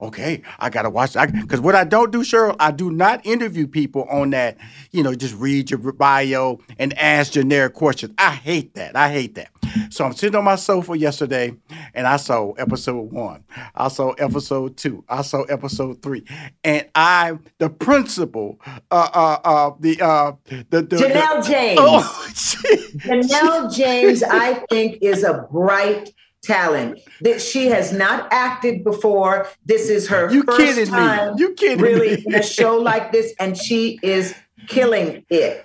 okay, 0.00 0.42
I 0.58 0.70
gotta 0.70 0.90
watch 0.90 1.12
that. 1.12 1.32
Because 1.32 1.60
what 1.60 1.74
I 1.74 1.84
don't 1.84 2.10
do, 2.10 2.22
Sheryl, 2.22 2.56
I 2.58 2.70
do 2.70 2.90
not 2.90 3.24
interview 3.26 3.66
people 3.66 4.04
on 4.10 4.30
that, 4.30 4.56
you 4.90 5.02
know, 5.02 5.14
just 5.14 5.34
read 5.34 5.70
your 5.70 5.92
bio 5.92 6.60
and 6.78 6.96
ask 6.98 7.32
generic 7.32 7.74
questions. 7.74 8.14
I 8.16 8.30
hate 8.30 8.74
that. 8.74 8.96
I 8.96 9.10
hate 9.10 9.34
that. 9.34 9.50
So 9.90 10.04
I'm 10.04 10.12
sitting 10.12 10.36
on 10.36 10.44
my 10.44 10.56
sofa 10.56 10.96
yesterday, 10.96 11.54
and 11.94 12.06
I 12.06 12.16
saw 12.16 12.52
episode 12.52 13.10
one. 13.10 13.44
I 13.74 13.88
saw 13.88 14.12
episode 14.12 14.76
two. 14.76 15.04
I 15.08 15.22
saw 15.22 15.42
episode 15.42 16.02
three, 16.02 16.24
and 16.64 16.86
I, 16.94 17.38
the 17.58 17.70
principal, 17.70 18.60
uh, 18.90 19.08
uh, 19.12 19.38
uh 19.44 19.70
the 19.80 20.00
uh, 20.00 20.32
the, 20.70 20.82
the 20.82 20.96
Janelle 20.96 21.42
the, 21.42 21.48
James. 21.50 21.78
Oh, 21.80 22.30
Janelle 22.98 23.74
James, 23.74 24.22
I 24.22 24.54
think, 24.70 24.98
is 25.02 25.24
a 25.24 25.46
bright 25.50 26.12
talent 26.42 27.00
that 27.20 27.40
she 27.40 27.66
has 27.66 27.92
not 27.92 28.32
acted 28.32 28.84
before. 28.84 29.46
This 29.64 29.88
is 29.88 30.08
her 30.08 30.30
You 30.30 30.42
first 30.42 30.58
kidding 30.58 30.94
me. 30.94 31.32
You 31.36 31.54
kidding 31.54 31.84
really 31.84 32.16
me. 32.16 32.24
in 32.26 32.34
a 32.34 32.42
show 32.42 32.76
like 32.76 33.12
this, 33.12 33.34
and 33.38 33.56
she 33.56 33.98
is 34.02 34.34
killing 34.68 35.24
it. 35.28 35.64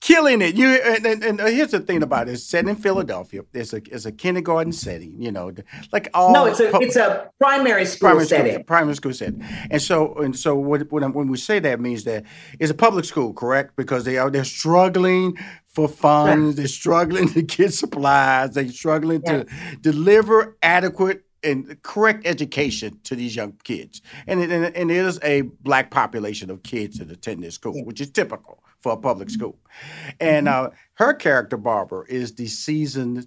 Killing 0.00 0.42
it. 0.42 0.56
You 0.56 0.68
and, 0.68 1.06
and, 1.06 1.24
and 1.24 1.40
uh, 1.40 1.46
here's 1.46 1.70
the 1.70 1.80
thing 1.80 2.02
about 2.02 2.28
it: 2.28 2.32
it's 2.32 2.44
set 2.44 2.66
in 2.66 2.76
Philadelphia. 2.76 3.42
It's 3.54 3.72
a 3.72 3.76
it's 3.76 4.06
a 4.06 4.12
kindergarten 4.12 4.72
setting. 4.72 5.20
You 5.20 5.32
know, 5.32 5.52
like 5.92 6.08
all 6.14 6.32
No, 6.32 6.46
it's 6.46 6.60
a 6.60 6.70
it's 6.80 6.96
a 6.96 7.30
primary 7.38 7.84
school 7.84 8.08
primary 8.08 8.26
setting. 8.26 8.52
school, 8.54 8.64
primary 8.64 8.94
school 8.94 9.12
setting. 9.14 9.44
And 9.70 9.80
so 9.80 10.14
and 10.14 10.36
so 10.36 10.54
what, 10.54 10.90
when, 10.90 11.12
when 11.12 11.28
we 11.28 11.36
say 11.38 11.58
that 11.60 11.80
means 11.80 12.04
that 12.04 12.24
it's 12.58 12.70
a 12.70 12.74
public 12.74 13.04
school, 13.04 13.32
correct? 13.32 13.76
Because 13.76 14.04
they 14.04 14.18
are 14.18 14.30
they're 14.30 14.44
struggling 14.44 15.36
for 15.68 15.88
funds, 15.88 16.56
they're 16.56 16.66
struggling 16.66 17.28
to 17.28 17.42
get 17.42 17.72
supplies, 17.72 18.54
they're 18.54 18.68
struggling 18.68 19.22
to 19.22 19.46
deliver 19.80 20.56
adequate 20.62 21.24
and 21.42 21.80
correct 21.82 22.26
education 22.26 23.00
to 23.04 23.14
these 23.16 23.34
young 23.34 23.52
kids. 23.64 24.02
And 24.26 24.40
it, 24.42 24.50
and, 24.50 24.64
it- 24.66 24.76
and 24.76 24.90
it 24.90 24.96
is 24.98 25.18
a 25.22 25.42
black 25.42 25.90
population 25.90 26.50
of 26.50 26.62
kids 26.62 26.98
that 26.98 27.10
attend 27.10 27.42
this 27.42 27.54
school, 27.54 27.82
which 27.84 28.00
is 28.00 28.10
typical 28.10 28.62
for 28.80 28.92
a 28.92 28.96
public 28.96 29.30
school. 29.30 29.58
And 30.18 30.48
uh, 30.48 30.70
her 30.94 31.14
character, 31.14 31.56
Barbara, 31.56 32.04
is 32.08 32.34
the 32.34 32.46
seasoned 32.46 33.26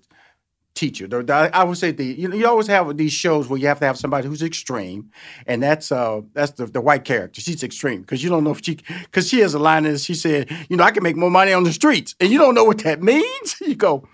teacher. 0.75 1.07
I 1.29 1.63
would 1.63 1.77
say 1.77 1.91
the 1.91 2.05
you 2.05 2.27
know 2.27 2.36
you 2.36 2.48
always 2.48 2.67
have 2.67 2.95
these 2.98 3.13
shows 3.13 3.48
where 3.48 3.60
you 3.60 3.67
have 3.67 3.79
to 3.79 3.86
have 3.86 3.98
somebody 3.98 4.27
who's 4.27 4.41
extreme, 4.41 5.12
and 5.45 5.62
that's 5.62 5.91
uh 5.91 6.22
that's 6.33 6.51
the, 6.53 6.65
the 6.65 6.81
white 6.81 7.05
character. 7.05 7.41
She's 7.41 7.63
extreme 7.63 8.01
because 8.01 8.24
you 8.24 8.29
don't 8.29 8.43
know 8.43 8.51
if 8.51 8.63
she 8.63 8.79
because 9.03 9.29
she 9.29 9.39
has 9.39 9.53
a 9.53 9.60
line 9.60 9.83
that 9.83 10.00
she 10.00 10.15
said, 10.15 10.50
you 10.69 10.77
know, 10.77 10.83
I 10.83 10.91
can 10.91 11.03
make 11.03 11.15
more 11.15 11.31
money 11.31 11.53
on 11.53 11.63
the 11.63 11.74
streets, 11.74 12.15
and 12.19 12.31
you 12.31 12.39
don't 12.39 12.55
know 12.55 12.63
what 12.63 12.79
that 12.79 13.01
means. 13.13 13.55
You 13.62 13.75
go. 13.75 14.07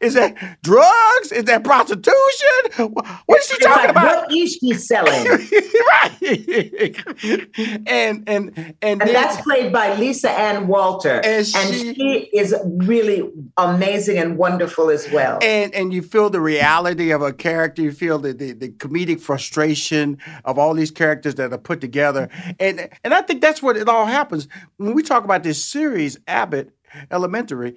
Is 0.00 0.14
that 0.14 0.34
drugs? 0.62 1.32
Is 1.32 1.44
that 1.44 1.64
prostitution? 1.64 2.12
What 3.26 3.40
is 3.40 3.46
she 3.48 3.54
It's 3.54 3.64
talking 3.66 3.82
like, 3.82 3.90
about? 3.90 4.22
what 4.28 4.32
is 4.32 4.54
she 4.60 4.74
selling? 4.74 5.26
right. 5.92 6.96
and 7.86 8.28
and 8.28 8.52
and, 8.56 8.74
And 8.82 9.00
then- 9.00 9.12
that's 9.12 9.40
played 9.42 9.72
by 9.72 9.94
Lisa 9.98 10.30
Ann 10.30 10.66
Walter. 10.68 11.16
And 11.24 11.24
And, 11.24 11.46
she- 11.46 11.94
she, 11.94 12.30
is 12.32 12.54
really 12.64 13.30
amazing 13.56 14.18
and 14.18 14.36
wonderful 14.36 14.90
as 14.90 15.10
well. 15.10 15.38
and 15.42 15.74
and 15.74 15.92
you 15.92 16.02
feel 16.02 16.30
the 16.30 16.40
reality 16.40 17.10
of 17.10 17.22
a 17.22 17.32
character. 17.32 17.82
You 17.82 17.92
feel 17.92 18.18
the, 18.18 18.32
the 18.32 18.52
the 18.52 18.68
comedic 18.70 19.20
frustration 19.20 20.18
of 20.44 20.58
all 20.58 20.74
these 20.74 20.90
characters 20.90 21.34
that 21.36 21.52
are 21.52 21.58
put 21.58 21.80
together, 21.80 22.28
and 22.58 22.88
and 23.04 23.14
I 23.14 23.22
think 23.22 23.40
that's 23.40 23.62
what 23.62 23.76
it 23.76 23.88
all 23.88 24.06
happens 24.06 24.48
when 24.76 24.94
we 24.94 25.02
talk 25.02 25.24
about 25.24 25.42
this 25.42 25.64
series, 25.64 26.18
Abbott 26.26 26.72
Elementary. 27.10 27.74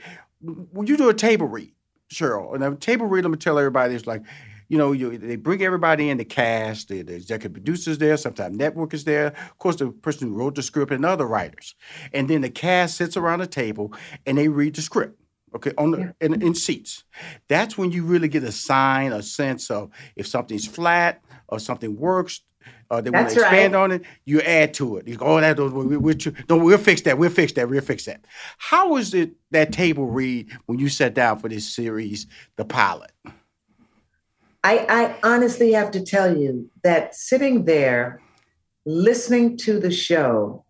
When 0.71 0.87
you 0.87 0.97
do 0.97 1.09
a 1.09 1.13
table 1.13 1.47
read, 1.47 1.73
Sheryl, 2.11 2.53
and 2.53 2.63
a 2.63 2.75
table 2.75 3.05
read, 3.07 3.23
let 3.23 3.31
me 3.31 3.37
tell 3.37 3.57
everybody, 3.59 3.95
it's 3.95 4.07
like. 4.07 4.23
You 4.67 4.79
know, 4.79 4.93
you, 4.93 5.15
they 5.15 5.35
bring 5.35 5.61
everybody 5.61 6.09
in 6.09 6.17
the 6.17 6.25
cast. 6.25 6.87
The, 6.87 7.03
the 7.03 7.13
executive 7.13 7.53
producers 7.53 7.99
there. 7.99 8.17
Sometimes 8.17 8.57
network 8.57 8.95
is 8.95 9.03
there. 9.03 9.27
Of 9.27 9.59
course, 9.59 9.75
the 9.75 9.91
person 9.91 10.29
who 10.29 10.33
wrote 10.33 10.55
the 10.55 10.63
script 10.63 10.91
and 10.91 11.05
other 11.05 11.27
writers. 11.27 11.75
And 12.11 12.27
then 12.27 12.41
the 12.41 12.49
cast 12.49 12.97
sits 12.97 13.15
around 13.15 13.41
the 13.41 13.45
table 13.45 13.93
and 14.25 14.39
they 14.39 14.47
read 14.47 14.73
the 14.73 14.81
script 14.81 15.19
okay, 15.55 15.71
on 15.77 15.91
the 15.91 16.15
in, 16.21 16.41
in 16.41 16.53
seats. 16.53 17.03
That's 17.47 17.77
when 17.77 17.91
you 17.91 18.03
really 18.03 18.27
get 18.27 18.43
a 18.43 18.51
sign, 18.51 19.13
a 19.13 19.23
sense 19.23 19.71
of 19.71 19.89
if 20.15 20.27
something's 20.27 20.67
flat 20.67 21.23
or 21.47 21.59
something 21.59 21.95
works. 21.95 22.41
Uh, 22.91 22.95
or 22.95 23.01
they 23.01 23.09
want 23.09 23.29
to 23.29 23.33
expand 23.33 23.73
right. 23.73 23.79
on 23.79 23.91
it, 23.91 24.03
you 24.25 24.41
add 24.41 24.73
to 24.75 24.97
it. 24.97 25.07
You 25.07 25.15
go, 25.15 25.25
oh, 25.25 25.41
that 25.41 25.57
we, 25.57 25.69
we, 25.69 25.97
we're, 25.97 26.13
tr- 26.13 26.29
no, 26.49 26.57
we'll 26.57 26.77
fix 26.77 27.01
that. 27.01 27.17
We'll 27.17 27.29
fix 27.29 27.53
that. 27.53 27.69
We'll 27.69 27.81
fix 27.81 28.05
that. 28.05 28.25
How 28.57 28.89
was 28.89 29.13
it 29.13 29.31
that 29.51 29.71
table 29.71 30.05
read 30.05 30.51
when 30.65 30.79
you 30.79 30.89
sat 30.89 31.13
down 31.13 31.39
for 31.39 31.49
this 31.49 31.67
series, 31.73 32.27
the 32.55 32.65
pilot? 32.65 33.11
I, 34.63 34.85
I 34.89 35.15
honestly 35.23 35.73
have 35.73 35.91
to 35.91 36.01
tell 36.03 36.35
you 36.35 36.69
that 36.83 37.13
sitting 37.15 37.65
there, 37.65 38.21
listening 38.85 39.57
to 39.57 39.79
the 39.79 39.91
show, 39.91 40.65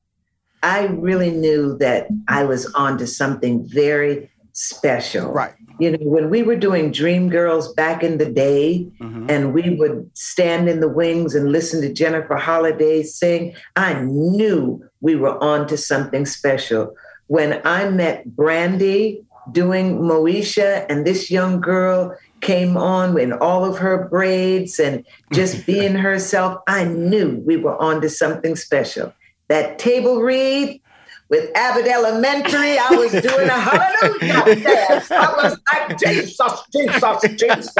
I 0.62 0.88
really 0.88 1.32
knew 1.32 1.78
that 1.78 2.08
I 2.28 2.44
was 2.44 2.66
onto 2.74 3.06
something 3.06 3.66
very 3.66 4.30
special. 4.56 5.32
Right. 5.32 5.54
You 5.80 5.92
know, 5.92 5.98
when 6.02 6.30
we 6.30 6.42
were 6.42 6.56
doing 6.56 6.92
Dream 6.92 7.30
Girls 7.30 7.74
back 7.74 8.04
in 8.04 8.18
the 8.18 8.26
day, 8.26 8.88
Mhm. 9.02 9.30
and 9.30 9.54
we 9.54 9.76
would 9.76 10.10
stand 10.14 10.70
in 10.70 10.80
the 10.80 10.88
wings 10.88 11.36
and 11.36 11.52
listen 11.52 11.82
to 11.82 11.92
Jennifer 11.94 12.36
Holliday 12.36 13.04
sing, 13.04 13.54
I 13.76 14.02
knew 14.02 14.82
we 15.02 15.16
were 15.18 15.38
on 15.44 15.68
to 15.68 15.78
something 15.78 16.26
special. 16.26 16.96
When 17.28 17.60
I 17.66 17.90
met 17.90 18.26
Brandy 18.36 19.22
doing 19.52 20.00
Moesha, 20.00 20.86
and 20.90 21.06
this 21.06 21.30
young 21.30 21.60
girl 21.60 22.16
came 22.40 22.78
on 22.78 23.20
in 23.20 23.34
all 23.34 23.66
of 23.66 23.78
her 23.80 24.08
braids 24.10 24.80
and 24.80 25.04
just 25.34 25.66
being 25.68 25.96
herself, 25.96 26.62
I 26.68 26.86
knew 26.86 27.44
we 27.46 27.58
were 27.58 27.76
on 27.82 28.00
to 28.02 28.10
something 28.10 28.56
special. 28.56 29.12
That 29.50 29.78
table 29.78 30.22
read, 30.22 30.82
with 31.30 31.50
Abbott 31.56 31.88
Elementary, 31.88 32.78
I 32.78 32.90
was 32.92 33.12
doing 33.12 33.50
a 33.50 33.52
hallelujah 33.52 34.56
dance. 34.64 35.10
I 35.10 35.34
was 35.34 35.58
like, 35.72 35.98
Jesus, 35.98 36.64
Jesus, 36.72 37.22
Jesus. 37.36 37.74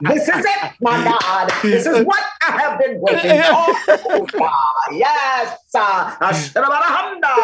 This 0.00 0.28
is 0.28 0.44
it, 0.44 0.72
my 0.80 1.18
God. 1.20 1.50
This 1.62 1.86
is 1.86 2.06
what 2.06 2.22
I 2.46 2.52
have 2.52 2.78
been 2.78 3.00
waiting 3.00 3.42
for. 4.30 4.50
Yes. 4.92 5.58
Ashtabadahanda. 5.74 7.34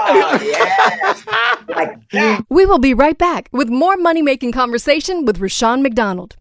Yes. 0.40 1.24
Like 1.68 2.08
that. 2.10 2.44
We 2.48 2.64
will 2.66 2.78
be 2.78 2.94
right 2.94 3.18
back 3.18 3.48
with 3.52 3.68
more 3.68 3.96
money 3.96 4.22
making 4.22 4.52
conversation 4.52 5.24
with 5.24 5.40
Rushion 5.40 5.82
McDonald. 5.82 6.36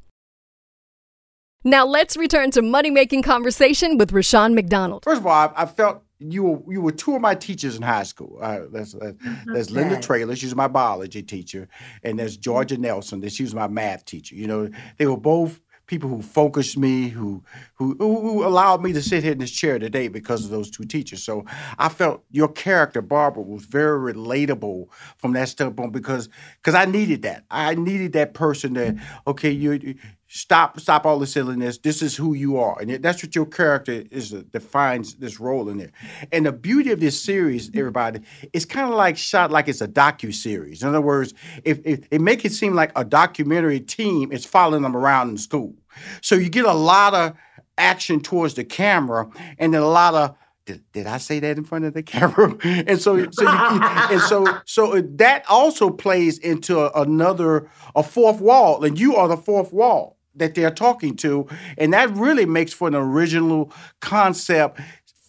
Now 1.63 1.83
let's 1.85 2.15
return 2.17 2.51
to 2.51 2.61
money 2.61 2.91
making 2.91 3.23
conversation 3.23 3.97
with 3.97 4.11
Rushion 4.11 4.53
McDonald. 4.53 5.03
First 5.05 5.21
of 5.21 5.27
all, 5.27 5.33
I, 5.33 5.49
I 5.63 5.65
felt 5.65 6.03
you 6.31 6.43
were 6.43 6.73
you 6.73 6.81
were 6.81 6.91
two 6.91 7.15
of 7.15 7.21
my 7.21 7.35
teachers 7.35 7.75
in 7.75 7.81
high 7.81 8.03
school. 8.03 8.39
Uh, 8.41 8.61
that's, 8.71 8.93
that's, 8.93 9.13
mm-hmm. 9.17 9.53
there's 9.53 9.71
Linda 9.71 9.95
Okay. 9.95 10.01
Traylor, 10.01 10.35
she 10.35 10.45
was 10.45 10.55
my 10.55 10.67
biology 10.67 11.21
teacher, 11.21 11.67
and 12.03 12.17
there's 12.17 12.35
mm-hmm. 12.35 12.41
Georgia 12.41 12.77
Nelson, 12.77 13.21
that 13.21 13.31
she 13.31 13.43
was 13.43 13.53
my 13.53 13.67
math 13.67 14.05
teacher. 14.05 14.35
You 14.35 14.47
know, 14.47 14.69
they 14.97 15.05
were 15.05 15.17
both 15.17 15.59
people 15.85 16.09
who 16.09 16.21
focused 16.21 16.77
me, 16.77 17.09
who 17.09 17.43
who 17.75 17.95
who 17.99 18.21
who 18.21 18.45
allowed 18.45 18.81
me 18.81 18.93
to 18.93 19.01
sit 19.01 19.23
here 19.23 19.33
in 19.33 19.39
this 19.39 19.51
chair 19.51 19.79
today 19.79 20.07
because 20.07 20.45
of 20.45 20.51
those 20.51 20.71
two 20.71 20.85
teachers. 20.85 21.23
So 21.23 21.45
I 21.77 21.89
felt 21.89 22.23
your 22.31 22.47
character, 22.47 23.01
Barbara, 23.01 23.43
was 23.43 23.65
very 23.65 24.13
relatable 24.13 24.87
from 25.17 25.33
that 25.33 25.49
standpoint 25.49 25.91
because 25.91 26.29
because 26.57 26.75
I 26.75 26.85
needed 26.85 27.23
that. 27.23 27.43
I 27.51 27.75
needed 27.75 28.13
that 28.13 28.33
person 28.33 28.73
that 28.73 28.95
mm-hmm. 28.95 29.29
okay, 29.29 29.51
you. 29.51 29.95
Stop! 30.35 30.79
Stop 30.79 31.05
all 31.05 31.19
the 31.19 31.27
silliness. 31.27 31.77
This 31.77 32.01
is 32.01 32.15
who 32.15 32.33
you 32.33 32.57
are, 32.57 32.81
and 32.81 32.89
that's 33.03 33.21
what 33.21 33.35
your 33.35 33.45
character 33.45 34.03
is. 34.09 34.33
uh, 34.33 34.41
defines 34.51 35.13
this 35.13 35.39
role 35.39 35.69
in 35.69 35.77
there. 35.77 35.91
And 36.31 36.47
the 36.47 36.51
beauty 36.51 36.89
of 36.89 36.99
this 36.99 37.21
series, 37.21 37.69
everybody, 37.75 38.21
it's 38.51 38.65
kind 38.65 38.89
of 38.89 38.95
like 38.95 39.15
shot 39.15 39.51
like 39.51 39.67
it's 39.67 39.79
a 39.79 39.87
docu 39.87 40.33
series. 40.33 40.81
In 40.81 40.89
other 40.89 41.01
words, 41.01 41.35
if, 41.65 41.81
if 41.85 42.07
it 42.09 42.19
make 42.19 42.45
it 42.45 42.51
seem 42.51 42.73
like 42.73 42.91
a 42.95 43.05
documentary 43.05 43.79
team 43.79 44.31
is 44.31 44.43
following 44.43 44.81
them 44.81 44.97
around 44.97 45.29
in 45.29 45.37
school, 45.37 45.75
so 46.21 46.33
you 46.33 46.49
get 46.49 46.65
a 46.65 46.73
lot 46.73 47.13
of 47.13 47.33
action 47.77 48.19
towards 48.19 48.55
the 48.55 48.63
camera, 48.63 49.29
and 49.59 49.71
then 49.71 49.83
a 49.83 49.87
lot 49.87 50.15
of 50.15 50.35
did, 50.65 50.81
did 50.93 51.05
I 51.05 51.19
say 51.19 51.41
that 51.41 51.57
in 51.57 51.63
front 51.63 51.85
of 51.85 51.93
the 51.93 52.01
camera? 52.15 52.57
and 52.63 52.99
so, 52.99 53.23
so 53.29 53.43
you, 53.43 53.83
and 53.83 54.21
so, 54.21 54.47
so 54.65 54.99
that 54.99 55.45
also 55.47 55.91
plays 55.91 56.39
into 56.39 56.91
another, 56.99 57.69
a 57.95 58.01
fourth 58.01 58.41
wall, 58.41 58.83
and 58.83 58.99
you 58.99 59.15
are 59.15 59.27
the 59.27 59.37
fourth 59.37 59.71
wall 59.71 60.17
that 60.35 60.55
they're 60.55 60.71
talking 60.71 61.15
to, 61.17 61.47
and 61.77 61.93
that 61.93 62.09
really 62.11 62.45
makes 62.45 62.73
for 62.73 62.87
an 62.87 62.95
original 62.95 63.71
concept 63.99 64.79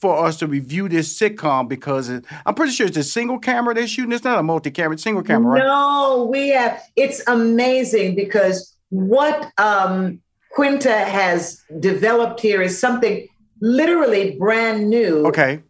for 0.00 0.24
us 0.26 0.36
to 0.36 0.46
review 0.46 0.86
this 0.88 1.18
sitcom 1.18 1.66
because 1.66 2.10
it, 2.10 2.26
I'm 2.44 2.54
pretty 2.54 2.72
sure 2.72 2.86
it's 2.86 2.96
a 2.96 3.02
single 3.02 3.38
camera 3.38 3.74
they're 3.74 3.86
shooting. 3.86 4.12
It's 4.12 4.24
not 4.24 4.38
a 4.38 4.42
multi-camera, 4.42 4.94
it's 4.94 5.02
single 5.02 5.22
camera, 5.22 5.52
right? 5.52 5.64
No, 5.64 6.28
we 6.30 6.48
have. 6.50 6.82
It's 6.94 7.22
amazing 7.26 8.14
because 8.14 8.76
what 8.90 9.50
um, 9.58 10.20
Quinta 10.52 10.92
has 10.92 11.62
developed 11.80 12.40
here 12.40 12.60
is 12.60 12.78
something 12.78 13.26
literally 13.60 14.36
brand 14.38 14.90
new. 14.90 15.26
Okay. 15.26 15.62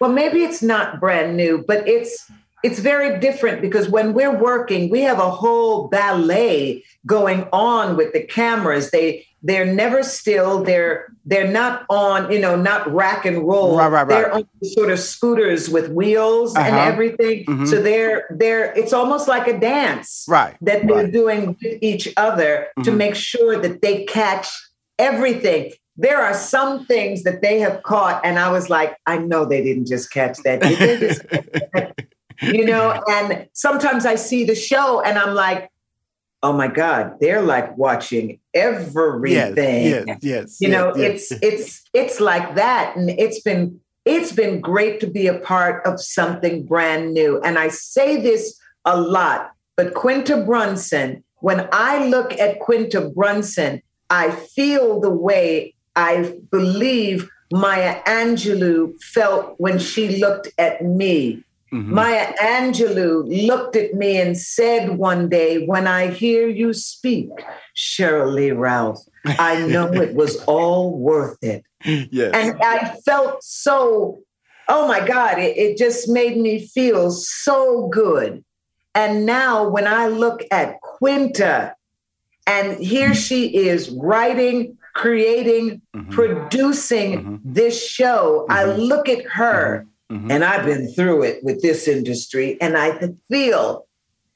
Well, 0.00 0.12
maybe 0.12 0.42
it's 0.42 0.62
not 0.62 0.98
brand 0.98 1.36
new, 1.36 1.64
but 1.66 1.86
it's 1.86 2.30
it's 2.66 2.80
very 2.80 3.10
different 3.26 3.56
because 3.66 3.86
when 3.96 4.12
we're 4.18 4.36
working, 4.50 4.82
we 4.90 5.00
have 5.10 5.18
a 5.18 5.30
whole 5.42 5.88
ballet 5.88 6.82
going 7.06 7.40
on 7.52 7.96
with 7.96 8.12
the 8.12 8.22
cameras. 8.38 8.90
They 8.90 9.24
they're 9.42 9.70
never 9.82 10.02
still. 10.02 10.64
They're 10.64 10.94
they're 11.30 11.46
not 11.60 11.84
on, 11.88 12.18
you 12.32 12.40
know, 12.44 12.56
not 12.70 12.80
rack 12.92 13.24
and 13.24 13.38
roll. 13.46 13.76
Right, 13.78 13.86
right, 13.88 14.02
right. 14.02 14.08
They're 14.08 14.34
on 14.34 14.44
sort 14.78 14.90
of 14.90 14.98
scooters 14.98 15.68
with 15.68 15.86
wheels 15.90 16.56
and 16.56 16.74
Uh-huh. 16.74 16.90
everything. 16.92 17.44
Mhm. 17.46 17.68
So 17.70 17.76
they're 17.88 18.18
they're 18.40 18.72
it's 18.80 18.92
almost 18.92 19.28
like 19.28 19.46
a 19.54 19.56
dance 19.58 20.08
Right. 20.28 20.54
that 20.68 20.86
they're 20.86 21.04
right. 21.04 21.12
doing 21.20 21.40
with 21.62 21.78
each 21.90 22.06
other 22.16 22.52
to 22.84 22.90
Mhm. 22.90 22.96
make 22.96 23.14
sure 23.14 23.54
that 23.64 23.82
they 23.82 24.04
catch 24.04 24.48
everything. 24.98 25.64
There 25.98 26.20
are 26.20 26.34
some 26.34 26.84
things 26.84 27.22
that 27.22 27.40
they 27.40 27.56
have 27.60 27.76
caught, 27.82 28.20
and 28.26 28.38
I 28.38 28.48
was 28.56 28.68
like, 28.68 28.90
I 29.06 29.16
know 29.30 29.46
they 29.46 29.62
didn't 29.68 29.86
just 29.94 30.12
catch 30.12 30.36
that. 30.44 30.60
Did 30.60 30.78
they 30.78 30.96
just 31.08 31.22
you 32.42 32.64
know, 32.64 33.02
and 33.08 33.48
sometimes 33.52 34.06
I 34.06 34.16
see 34.16 34.44
the 34.44 34.54
show 34.54 35.00
and 35.00 35.18
I'm 35.18 35.34
like, 35.34 35.70
oh 36.42 36.52
my 36.52 36.68
God, 36.68 37.16
they're 37.20 37.42
like 37.42 37.76
watching 37.76 38.38
yes, 38.54 38.86
everything. 38.94 39.86
yes, 39.86 40.18
yes. 40.22 40.60
You 40.60 40.68
yes, 40.68 40.72
know, 40.72 40.96
yes. 40.96 41.32
it's 41.32 41.42
it's 41.42 41.82
it's 41.92 42.20
like 42.20 42.54
that. 42.54 42.96
And 42.96 43.10
it's 43.10 43.40
been 43.40 43.80
it's 44.04 44.32
been 44.32 44.60
great 44.60 45.00
to 45.00 45.06
be 45.06 45.26
a 45.26 45.38
part 45.38 45.84
of 45.86 46.00
something 46.00 46.64
brand 46.64 47.12
new. 47.12 47.40
And 47.40 47.58
I 47.58 47.68
say 47.68 48.20
this 48.20 48.58
a 48.84 48.96
lot, 49.00 49.50
but 49.76 49.94
Quinta 49.94 50.36
Brunson, 50.36 51.24
when 51.40 51.68
I 51.72 52.06
look 52.06 52.32
at 52.38 52.60
Quinta 52.60 53.00
Brunson, 53.00 53.82
I 54.08 54.30
feel 54.30 55.00
the 55.00 55.10
way 55.10 55.74
I 55.96 56.38
believe 56.50 57.28
Maya 57.52 58.02
Angelou 58.04 59.00
felt 59.02 59.54
when 59.58 59.78
she 59.78 60.18
looked 60.18 60.48
at 60.58 60.84
me. 60.84 61.42
Mhm. 61.72 61.86
Maya 61.88 62.32
Angelou 62.40 63.24
looked 63.46 63.74
at 63.76 63.94
me 63.94 64.20
and 64.20 64.38
said 64.38 64.98
one 64.98 65.28
day, 65.28 65.66
When 65.66 65.86
I 65.86 66.08
hear 66.08 66.48
you 66.48 66.72
speak, 66.72 67.28
Shirley 67.74 68.52
Ralph, 68.52 69.00
I 69.24 69.66
know 69.66 69.92
it 69.92 70.14
was 70.14 70.36
all 70.46 70.96
worth 70.96 71.38
it. 71.42 71.64
yes. 71.84 72.32
And 72.34 72.56
I 72.62 72.94
felt 73.04 73.42
so, 73.42 74.20
oh 74.68 74.86
my 74.86 75.04
God, 75.06 75.38
it, 75.38 75.56
it 75.56 75.76
just 75.76 76.08
made 76.08 76.36
me 76.36 76.64
feel 76.66 77.10
so 77.10 77.88
good. 77.88 78.44
And 78.94 79.26
now 79.26 79.68
when 79.68 79.86
I 79.86 80.06
look 80.06 80.42
at 80.50 80.80
Quinta, 80.80 81.74
and 82.46 82.78
here 82.78 83.12
she 83.12 83.48
is 83.68 83.90
writing, 83.90 84.78
creating, 84.94 85.82
Mhm. 85.94 86.10
producing 86.12 87.24
Mhm. 87.24 87.40
this 87.44 87.76
show, 87.84 88.46
I 88.48 88.62
Mhm. 88.64 88.86
look 88.88 89.08
at 89.08 89.24
her. 89.32 89.84
Mhm. 90.10 90.30
And 90.30 90.44
I've 90.44 90.64
been 90.64 90.88
through 90.92 91.24
it 91.24 91.42
with 91.42 91.62
this 91.62 91.88
industry, 91.88 92.56
and 92.60 92.76
I 92.76 92.96
could 92.96 93.18
feel 93.28 93.86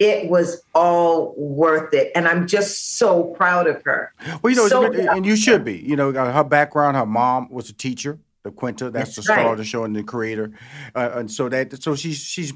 it 0.01 0.29
was 0.31 0.63
all 0.75 1.35
worth 1.37 1.93
it. 1.95 2.11
And 2.15 2.27
I'm 2.27 2.47
just 2.49 2.97
so 2.99 3.25
proud 3.25 3.67
of 3.69 3.83
her. 3.85 4.13
Well, 4.43 4.51
you 4.53 4.57
know, 4.57 4.67
So- 4.69 4.85
and 4.85 5.25
you 5.27 5.37
should 5.37 5.65
be. 5.65 5.77
You 5.77 5.95
know, 5.95 6.11
uh, 6.11 6.33
her 6.33 6.43
background, 6.45 6.97
her 6.97 7.07
mom 7.07 7.49
was 7.51 7.69
a 7.71 7.75
teacher, 7.75 8.19
the 8.43 8.51
Quinta. 8.51 8.91
That's, 8.91 9.15
That's 9.15 9.17
the 9.17 9.23
star 9.23 9.37
right. 9.37 9.47
of 9.53 9.59
the 9.59 9.65
show 9.65 9.85
and 9.85 9.95
the 9.95 10.03
creator. 10.03 10.51
Uh, 10.95 11.11
and 11.17 11.31
so 11.31 11.49
that, 11.51 11.83
so 11.83 11.95
she's 11.95 12.19
she's 12.19 12.53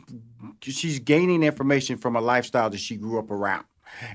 she's 0.62 0.98
gaining 0.98 1.42
information 1.42 1.98
from 1.98 2.16
a 2.16 2.20
lifestyle 2.20 2.70
that 2.70 2.78
she 2.80 2.96
grew 2.96 3.18
up 3.18 3.30
around. 3.30 3.64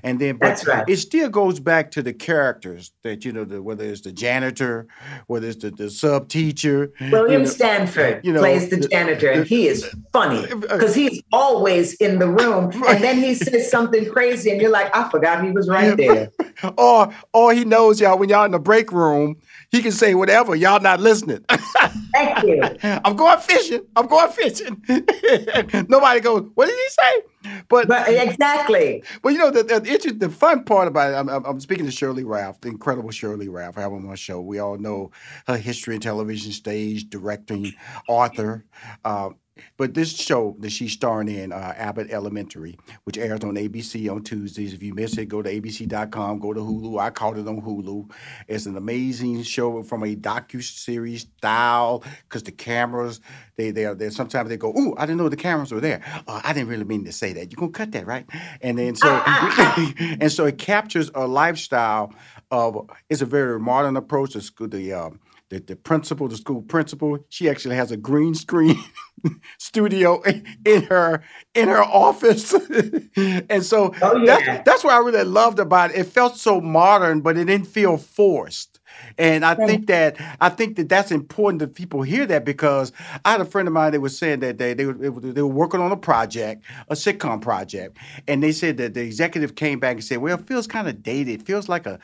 And 0.02 0.20
then, 0.20 0.36
but 0.36 0.64
right. 0.66 0.84
it 0.88 0.96
still 0.98 1.28
goes 1.28 1.60
back 1.60 1.90
to 1.92 2.02
the 2.02 2.12
characters 2.12 2.92
that 3.02 3.24
you 3.24 3.32
know, 3.32 3.44
the, 3.44 3.62
whether 3.62 3.84
it's 3.84 4.02
the 4.02 4.12
janitor, 4.12 4.86
whether 5.26 5.48
it's 5.48 5.62
the, 5.62 5.70
the 5.70 5.90
sub 5.90 6.28
teacher. 6.28 6.92
William 7.00 7.32
you 7.32 7.38
know, 7.40 7.44
Stanford 7.44 8.20
you 8.24 8.32
know, 8.32 8.40
plays 8.40 8.68
the 8.68 8.76
the- 8.76 8.88
janitor, 8.88 9.30
and 9.30 9.46
he 9.46 9.68
is 9.68 9.88
funny 10.12 10.50
Uh, 10.50 10.56
because 10.56 10.94
he's 10.94 11.22
always 11.32 11.94
in 11.94 12.18
the 12.18 12.28
room. 12.28 12.70
Right. 12.70 12.94
And 12.96 13.04
then 13.04 13.16
he 13.18 13.34
says 13.34 13.70
something 13.70 14.10
crazy, 14.10 14.50
and 14.50 14.60
you're 14.60 14.70
like, 14.70 14.94
I 14.94 15.08
forgot 15.10 15.44
he 15.44 15.50
was 15.50 15.68
right 15.68 15.96
there. 15.96 16.30
or 16.78 17.12
or 17.32 17.54
he 17.54 17.64
knows 17.64 18.00
y'all 18.00 18.18
when 18.18 18.28
y'all 18.28 18.44
in 18.44 18.52
the 18.52 18.58
break 18.58 18.92
room, 18.92 19.36
he 19.70 19.82
can 19.82 19.92
say 19.92 20.14
whatever. 20.14 20.54
Y'all 20.56 20.80
not 20.80 21.00
listening. 21.00 21.44
Thank 22.12 22.42
you. 22.44 22.60
I'm 23.04 23.16
going 23.16 23.38
fishing. 23.38 23.82
I'm 23.96 24.06
going 24.06 24.30
fishing. 24.32 24.82
Nobody 25.88 26.20
goes, 26.20 26.48
what 26.54 26.66
did 26.66 26.76
he 26.76 26.88
say? 26.88 27.60
But 27.68 27.88
But 27.88 28.08
exactly. 28.08 29.02
well, 29.22 29.32
you 29.32 29.38
know, 29.38 29.50
the, 29.50 29.62
the, 29.62 30.12
the 30.12 30.28
fun 30.28 30.64
part 30.64 30.88
about 30.88 31.12
it, 31.12 31.16
I'm, 31.16 31.28
I'm 31.28 31.44
I'm 31.44 31.60
speaking 31.60 31.86
to 31.86 31.92
Shirley 31.92 32.24
Ralph, 32.24 32.60
the 32.60 32.68
incredible 32.68 33.10
Shirley 33.10 33.48
Ralph. 33.48 33.78
I 33.78 33.82
have 33.82 33.92
on 33.92 34.04
my 34.04 34.14
show. 34.16 34.40
We 34.40 34.58
all 34.58 34.76
know 34.76 35.10
her 35.46 35.56
history 35.56 35.94
in 35.94 36.00
television, 36.00 36.52
stage, 36.52 37.08
directing, 37.08 37.72
author. 38.08 38.64
Uh, 39.04 39.30
but 39.76 39.94
this 39.94 40.16
show 40.16 40.56
that 40.60 40.70
she's 40.70 40.92
starring 40.92 41.28
in, 41.28 41.52
uh, 41.52 41.74
Abbott 41.76 42.10
Elementary, 42.10 42.78
which 43.04 43.18
airs 43.18 43.40
on 43.40 43.54
ABC 43.54 44.10
on 44.10 44.22
Tuesdays. 44.22 44.74
If 44.74 44.82
you 44.82 44.94
miss 44.94 45.16
it, 45.18 45.26
go 45.26 45.42
to 45.42 45.60
abc.com, 45.60 46.38
go 46.38 46.52
to 46.52 46.60
Hulu. 46.60 47.00
I 47.00 47.10
caught 47.10 47.38
it 47.38 47.48
on 47.48 47.60
Hulu. 47.60 48.10
It's 48.48 48.66
an 48.66 48.76
amazing 48.76 49.42
show 49.42 49.82
from 49.82 50.02
a 50.04 50.14
docu 50.14 50.62
series 50.62 51.22
style 51.22 52.04
because 52.28 52.42
the 52.42 52.52
cameras 52.52 53.20
they 53.56 53.70
they 53.70 53.84
are 53.84 53.94
there. 53.94 54.10
Sometimes 54.10 54.48
they 54.48 54.56
go, 54.56 54.70
"Ooh, 54.76 54.94
I 54.96 55.06
didn't 55.06 55.18
know 55.18 55.28
the 55.28 55.36
cameras 55.36 55.72
were 55.72 55.80
there. 55.80 56.02
Uh, 56.26 56.40
I 56.42 56.52
didn't 56.52 56.68
really 56.68 56.84
mean 56.84 57.04
to 57.04 57.12
say 57.12 57.32
that. 57.34 57.50
You're 57.50 57.58
gonna 57.58 57.72
cut 57.72 57.92
that, 57.92 58.06
right?" 58.06 58.26
And 58.62 58.78
then 58.78 58.94
so 58.94 59.08
and 59.98 60.32
so 60.32 60.46
it 60.46 60.58
captures 60.58 61.10
a 61.14 61.26
lifestyle 61.26 62.14
of. 62.50 62.88
It's 63.08 63.22
a 63.22 63.26
very 63.26 63.58
modern 63.60 63.96
approach. 63.96 64.30
School, 64.40 64.68
the 64.68 64.92
um, 64.92 65.20
the, 65.50 65.58
the 65.60 65.76
principal, 65.76 66.28
the 66.28 66.36
school 66.36 66.62
principal, 66.62 67.18
she 67.28 67.48
actually 67.50 67.76
has 67.76 67.90
a 67.92 67.96
green 67.96 68.34
screen 68.34 68.76
studio 69.58 70.22
in 70.64 70.82
her 70.84 71.22
in 71.54 71.68
her 71.68 71.82
office, 71.82 72.54
and 73.16 73.64
so 73.64 73.92
Oh, 74.00 74.16
yeah. 74.16 74.36
that's 74.36 74.64
that's 74.64 74.84
what 74.84 74.94
I 74.94 74.98
really 74.98 75.24
loved 75.24 75.58
about 75.58 75.90
it. 75.90 75.98
It 75.98 76.04
felt 76.04 76.36
so 76.36 76.60
modern, 76.60 77.20
but 77.20 77.36
it 77.36 77.44
didn't 77.46 77.66
feel 77.66 77.98
forced. 77.98 78.78
And 79.18 79.44
I 79.44 79.54
think 79.54 79.86
that 79.86 80.16
I 80.40 80.48
think 80.48 80.76
that 80.76 80.88
that's 80.88 81.10
important 81.12 81.60
that 81.60 81.74
people 81.74 82.02
hear 82.02 82.26
that 82.26 82.44
because 82.44 82.92
I 83.24 83.32
had 83.32 83.40
a 83.40 83.44
friend 83.44 83.66
of 83.68 83.74
mine 83.74 83.92
that 83.92 84.00
was 84.00 84.16
saying 84.18 84.40
that 84.40 84.58
they 84.58 84.74
they 84.74 84.86
were, 84.86 84.94
they 84.94 85.42
were 85.42 85.48
working 85.48 85.80
on 85.80 85.92
a 85.92 85.96
project, 85.96 86.64
a 86.88 86.94
sitcom 86.94 87.40
project, 87.40 87.98
and 88.28 88.42
they 88.42 88.52
said 88.52 88.76
that 88.78 88.94
the 88.94 89.02
executive 89.02 89.54
came 89.54 89.80
back 89.80 89.96
and 89.96 90.04
said, 90.04 90.18
"Well, 90.18 90.38
it 90.38 90.46
feels 90.46 90.66
kind 90.66 90.88
of 90.88 91.02
dated. 91.02 91.40
It 91.40 91.46
feels 91.46 91.68
like 91.68 91.86
a 91.86 91.98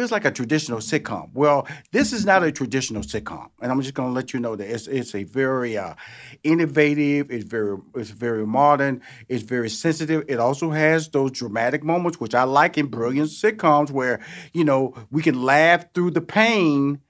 feels 0.00 0.10
like 0.10 0.24
a 0.24 0.30
traditional 0.30 0.78
sitcom." 0.78 1.28
Well, 1.34 1.68
this 1.92 2.12
is 2.12 2.24
not 2.24 2.42
a 2.42 2.50
traditional 2.50 3.02
sitcom, 3.02 3.48
and 3.60 3.70
I'm 3.70 3.82
just 3.82 3.94
going 3.94 4.08
to 4.08 4.14
let 4.14 4.32
you 4.32 4.40
know 4.40 4.56
that 4.56 4.68
it's 4.68 4.86
it's 4.86 5.14
a 5.14 5.24
very 5.24 5.76
uh, 5.76 5.94
innovative. 6.42 7.30
It's 7.30 7.44
very 7.44 7.76
it's 7.94 8.10
very 8.10 8.46
modern. 8.46 9.02
It's 9.28 9.42
very 9.42 9.68
sensitive. 9.68 10.24
It 10.26 10.38
also 10.40 10.70
has 10.70 11.10
those 11.10 11.32
dramatic 11.32 11.84
moments, 11.84 12.18
which 12.18 12.34
I 12.34 12.44
like 12.44 12.78
in 12.78 12.86
brilliant 12.86 13.28
sitcoms, 13.28 13.90
where 13.90 14.20
you 14.54 14.64
know 14.64 14.94
we 15.10 15.22
can 15.22 15.42
laugh 15.42 15.92
through 15.92 16.12
the 16.12 16.22
pain, 16.22 17.00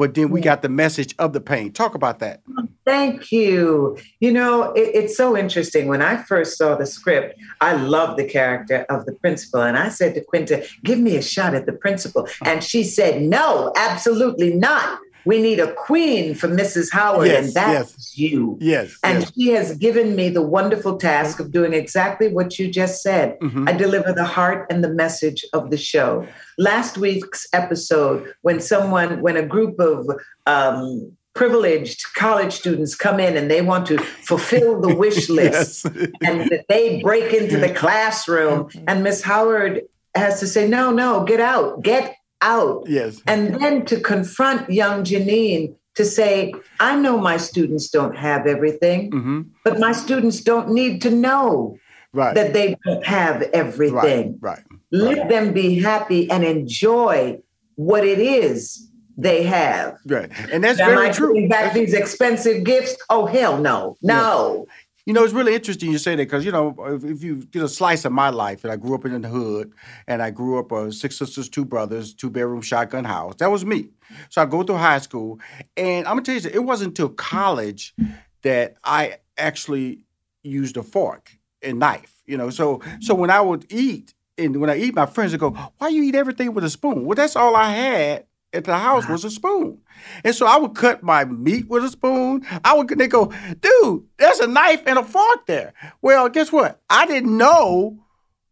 but 0.00 0.14
then 0.14 0.30
we 0.30 0.40
got 0.40 0.62
the 0.62 0.68
message 0.70 1.14
of 1.18 1.34
the 1.34 1.42
pain. 1.42 1.72
Talk 1.72 1.94
about 1.94 2.20
that. 2.20 2.40
Thank 2.86 3.30
you. 3.30 3.98
You 4.20 4.32
know, 4.32 4.72
it, 4.72 4.90
it's 4.94 5.14
so 5.14 5.36
interesting. 5.36 5.88
When 5.88 6.00
I 6.00 6.16
first 6.16 6.56
saw 6.56 6.74
the 6.74 6.86
script, 6.86 7.38
I 7.60 7.74
loved 7.74 8.18
the 8.18 8.24
character 8.24 8.86
of 8.88 9.04
the 9.04 9.12
principal. 9.12 9.60
And 9.60 9.76
I 9.76 9.90
said 9.90 10.14
to 10.14 10.24
Quinta, 10.24 10.66
give 10.84 10.98
me 10.98 11.16
a 11.16 11.22
shot 11.22 11.54
at 11.54 11.66
the 11.66 11.74
principal. 11.74 12.26
And 12.46 12.64
she 12.64 12.82
said, 12.82 13.20
no, 13.20 13.74
absolutely 13.76 14.54
not. 14.54 14.98
We 15.24 15.40
need 15.40 15.60
a 15.60 15.72
queen 15.74 16.34
for 16.34 16.48
Mrs. 16.48 16.90
Howard, 16.92 17.28
Yes, 17.28 17.44
and 17.46 17.54
that's 17.54 18.16
you. 18.18 18.56
Yes. 18.60 18.96
And 19.02 19.20
yes. 19.20 19.32
she 19.34 19.48
has 19.48 19.76
given 19.76 20.16
me 20.16 20.28
the 20.28 20.42
wonderful 20.42 20.96
task 20.96 21.40
of 21.40 21.50
doing 21.52 21.72
exactly 21.72 22.32
what 22.32 22.58
you 22.58 22.70
just 22.70 23.02
said. 23.02 23.38
Mhm. 23.40 23.68
I 23.68 23.72
deliver 23.72 24.12
the 24.12 24.24
heart 24.24 24.66
and 24.70 24.82
the 24.82 24.88
message 24.88 25.44
of 25.52 25.70
the 25.70 25.76
show. 25.76 26.26
Last 26.58 26.98
week's 26.98 27.46
episode, 27.52 28.32
when 28.42 28.60
someone, 28.60 29.20
when 29.20 29.36
a 29.36 29.42
group 29.46 29.78
of 29.78 30.06
um, 30.46 31.12
privileged 31.34 32.04
college 32.14 32.52
students 32.52 32.94
come 32.94 33.20
in 33.20 33.36
and 33.36 33.50
they 33.50 33.62
want 33.62 33.86
to 33.86 33.98
fulfill 33.98 34.80
the 34.80 34.94
wish 35.04 35.28
list, 35.28 35.86
yes. 35.94 36.08
and 36.22 36.62
they 36.68 37.00
break 37.02 37.32
into 37.32 37.56
the 37.56 37.72
classroom, 37.72 38.68
and 38.88 39.02
Miss 39.02 39.22
Howard 39.22 39.82
has 40.14 40.40
to 40.40 40.46
say, 40.46 40.66
"No, 40.68 40.90
no, 40.90 41.24
get 41.24 41.40
out, 41.40 41.82
get 41.82 42.16
out." 42.42 42.84
yes. 42.88 43.20
And 43.26 43.54
then 43.60 43.84
to 43.86 44.00
confront 44.00 44.70
young 44.70 45.04
Janine 45.04 45.74
to 45.96 46.04
say, 46.04 46.52
I 46.78 46.96
know 46.96 47.18
my 47.18 47.36
students 47.36 47.88
don't 47.90 48.16
have 48.16 48.46
everything, 48.46 49.10
hmm 49.10 49.40
but 49.64 49.78
my 49.78 49.92
students 49.92 50.40
don't 50.40 50.70
need 50.70 51.02
to 51.02 51.10
know 51.10 51.76
Right. 52.12 52.34
that 52.34 52.52
they 52.52 52.76
don't 52.84 53.04
have 53.06 53.42
everything. 53.52 54.38
Right. 54.40 54.60
Let 54.90 55.28
them 55.28 55.52
be 55.52 55.78
happy 55.80 56.28
and 56.30 56.42
enjoy 56.44 57.38
what 57.76 58.04
it 58.04 58.18
is 58.18 58.88
they 59.16 59.42
have. 59.44 59.96
Right. 60.06 60.30
And 60.50 60.64
that's 60.64 60.80
Am 60.80 60.90
very 60.94 61.08
I 61.08 61.12
true. 61.12 61.34
back 61.48 61.66
That's- 61.66 61.74
these 61.74 61.94
expensive 61.94 62.64
gifts? 62.64 62.96
Oh, 63.10 63.26
hell 63.26 63.58
no. 63.58 63.96
No. 64.02 64.66
You 65.06 65.14
know, 65.14 65.24
it's 65.24 65.32
really 65.32 65.54
interesting 65.54 65.90
you 65.90 65.98
say 65.98 66.12
that 66.12 66.24
because 66.24 66.44
you 66.44 66.52
know, 66.52 66.74
if, 66.86 67.04
if 67.04 67.22
you 67.24 67.36
get 67.46 67.62
a 67.62 67.68
slice 67.68 68.04
of 68.04 68.12
my 68.12 68.30
life, 68.30 68.64
and 68.64 68.72
I 68.72 68.76
grew 68.76 68.94
up 68.94 69.04
in 69.04 69.20
the 69.22 69.28
hood, 69.28 69.72
and 70.06 70.22
I 70.22 70.30
grew 70.30 70.58
up 70.58 70.72
uh, 70.72 70.90
six 70.90 71.16
sisters, 71.16 71.48
two 71.48 71.64
brothers, 71.64 72.12
two 72.14 72.30
bedroom 72.30 72.60
shotgun 72.62 73.04
house. 73.04 73.34
That 73.36 73.50
was 73.50 73.64
me. 73.64 73.88
So 74.28 74.42
I 74.42 74.46
go 74.46 74.62
through 74.62 74.76
high 74.76 74.98
school, 74.98 75.40
and 75.76 76.06
I'm 76.06 76.14
gonna 76.14 76.22
tell 76.22 76.34
you, 76.34 76.40
something, 76.40 76.60
it 76.60 76.64
wasn't 76.64 76.88
until 76.88 77.08
college 77.08 77.94
that 78.42 78.76
I 78.84 79.18
actually 79.38 80.00
used 80.42 80.76
a 80.76 80.82
fork. 80.82 81.32
and 81.62 81.78
knife. 81.78 82.22
You 82.26 82.38
know, 82.38 82.50
so 82.50 82.80
so 83.00 83.14
when 83.14 83.30
I 83.30 83.40
would 83.40 83.66
eat 83.70 84.14
and 84.38 84.56
when 84.60 84.70
I 84.70 84.76
eat, 84.78 84.94
my 84.94 85.06
friends 85.06 85.32
would 85.32 85.40
go, 85.40 85.50
"Why 85.78 85.88
you 85.88 86.02
eat 86.04 86.14
everything 86.14 86.54
with 86.54 86.64
a 86.64 86.70
spoon?" 86.70 87.04
Well, 87.04 87.16
that's 87.16 87.36
all 87.36 87.56
I 87.56 87.70
had 87.70 88.24
at 88.52 88.64
the 88.64 88.76
house 88.76 89.08
was 89.08 89.24
a 89.24 89.30
spoon. 89.30 89.80
And 90.24 90.34
so 90.34 90.46
I 90.46 90.56
would 90.56 90.74
cut 90.74 91.02
my 91.02 91.24
meat 91.24 91.68
with 91.68 91.84
a 91.84 91.88
spoon. 91.88 92.44
I 92.64 92.74
would 92.74 92.88
they 92.88 93.06
go, 93.08 93.32
dude, 93.60 94.04
there's 94.18 94.40
a 94.40 94.46
knife 94.46 94.82
and 94.86 94.98
a 94.98 95.04
fork 95.04 95.46
there. 95.46 95.72
Well, 96.02 96.28
guess 96.28 96.50
what? 96.50 96.80
I 96.88 97.06
didn't 97.06 97.36
know. 97.36 97.98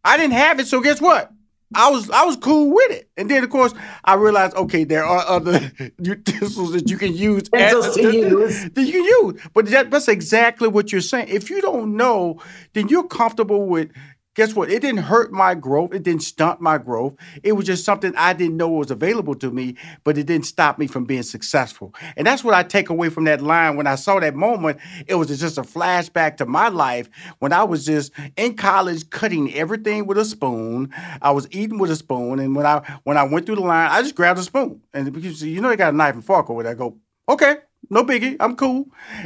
I 0.03 0.17
didn't 0.17 0.33
have 0.33 0.59
it, 0.59 0.67
so 0.67 0.79
guess 0.81 1.01
what? 1.01 1.31
I 1.75 1.91
was 1.91 2.09
I 2.09 2.23
was 2.25 2.35
cool 2.35 2.73
with 2.73 2.91
it. 2.91 3.09
And 3.15 3.29
then 3.29 3.43
of 3.43 3.49
course 3.49 3.73
I 4.03 4.15
realized, 4.15 4.55
okay, 4.55 4.85
there 4.85 5.03
are 5.03 5.23
other 5.27 5.71
utensils 6.01 6.71
that 6.73 6.89
you 6.89 6.97
can 6.97 7.15
use. 7.15 7.43
Utensils 7.53 7.95
to 7.95 8.11
use. 8.11 8.69
That 8.71 8.81
you 8.81 8.91
can 8.91 9.03
use. 9.03 9.41
But 9.53 9.67
that, 9.67 9.91
that's 9.91 10.07
exactly 10.07 10.67
what 10.67 10.91
you're 10.91 11.01
saying. 11.01 11.27
If 11.27 11.49
you 11.49 11.61
don't 11.61 11.95
know, 11.95 12.41
then 12.73 12.87
you're 12.87 13.07
comfortable 13.07 13.67
with 13.67 13.91
guess 14.39 14.55
what? 14.55 14.71
It 14.71 14.81
didn't 14.81 15.01
hurt 15.01 15.33
my 15.33 15.53
growth. 15.53 15.93
It 15.93 16.03
didn't 16.03 16.23
stunt 16.23 16.61
my 16.61 16.77
growth. 16.77 17.13
It 17.43 17.51
was 17.51 17.65
just 17.65 17.83
something 17.83 18.13
I 18.15 18.31
didn't 18.31 18.55
know 18.55 18.69
was 18.69 18.89
available 18.89 19.35
to 19.35 19.51
me, 19.51 19.75
but 20.05 20.17
it 20.17 20.27
didn't 20.27 20.45
stop 20.45 20.79
me 20.79 20.87
from 20.87 21.03
being 21.03 21.23
successful. 21.23 21.93
And 22.15 22.25
that's 22.25 22.41
what 22.41 22.53
I 22.53 22.63
take 22.63 22.89
away 22.89 23.09
from 23.09 23.25
that 23.25 23.41
line. 23.41 23.75
When 23.75 23.85
I 23.85 23.95
saw 23.95 24.17
that 24.21 24.35
moment, 24.35 24.79
it 25.07 25.15
was 25.15 25.27
just 25.37 25.57
a 25.57 25.63
flashback 25.63 26.37
to 26.37 26.45
my 26.45 26.69
life 26.69 27.09
when 27.39 27.51
I 27.51 27.65
was 27.65 27.85
just 27.85 28.13
in 28.37 28.55
college 28.55 29.09
cutting 29.09 29.53
everything 29.53 30.07
with 30.07 30.17
a 30.17 30.23
spoon. 30.23 30.89
I 31.21 31.31
was 31.31 31.45
eating 31.51 31.77
with 31.77 31.91
a 31.91 31.97
spoon. 31.97 32.39
And 32.39 32.55
when 32.55 32.65
I 32.65 32.81
when 33.03 33.17
I 33.17 33.23
went 33.23 33.45
through 33.45 33.55
the 33.55 33.61
line, 33.61 33.91
I 33.91 34.01
just 34.01 34.15
grabbed 34.15 34.39
a 34.39 34.43
spoon. 34.43 34.79
And 34.93 35.11
because 35.11 35.43
you 35.43 35.59
know 35.59 35.67
they 35.67 35.75
got 35.75 35.93
a 35.93 35.97
knife 35.97 36.13
and 36.13 36.23
fork 36.23 36.49
over 36.49 36.63
there, 36.63 36.71
I 36.71 36.75
go, 36.75 36.97
okay, 37.27 37.57
no 37.89 38.05
biggie, 38.05 38.37
I'm 38.39 38.55
cool. 38.55 38.85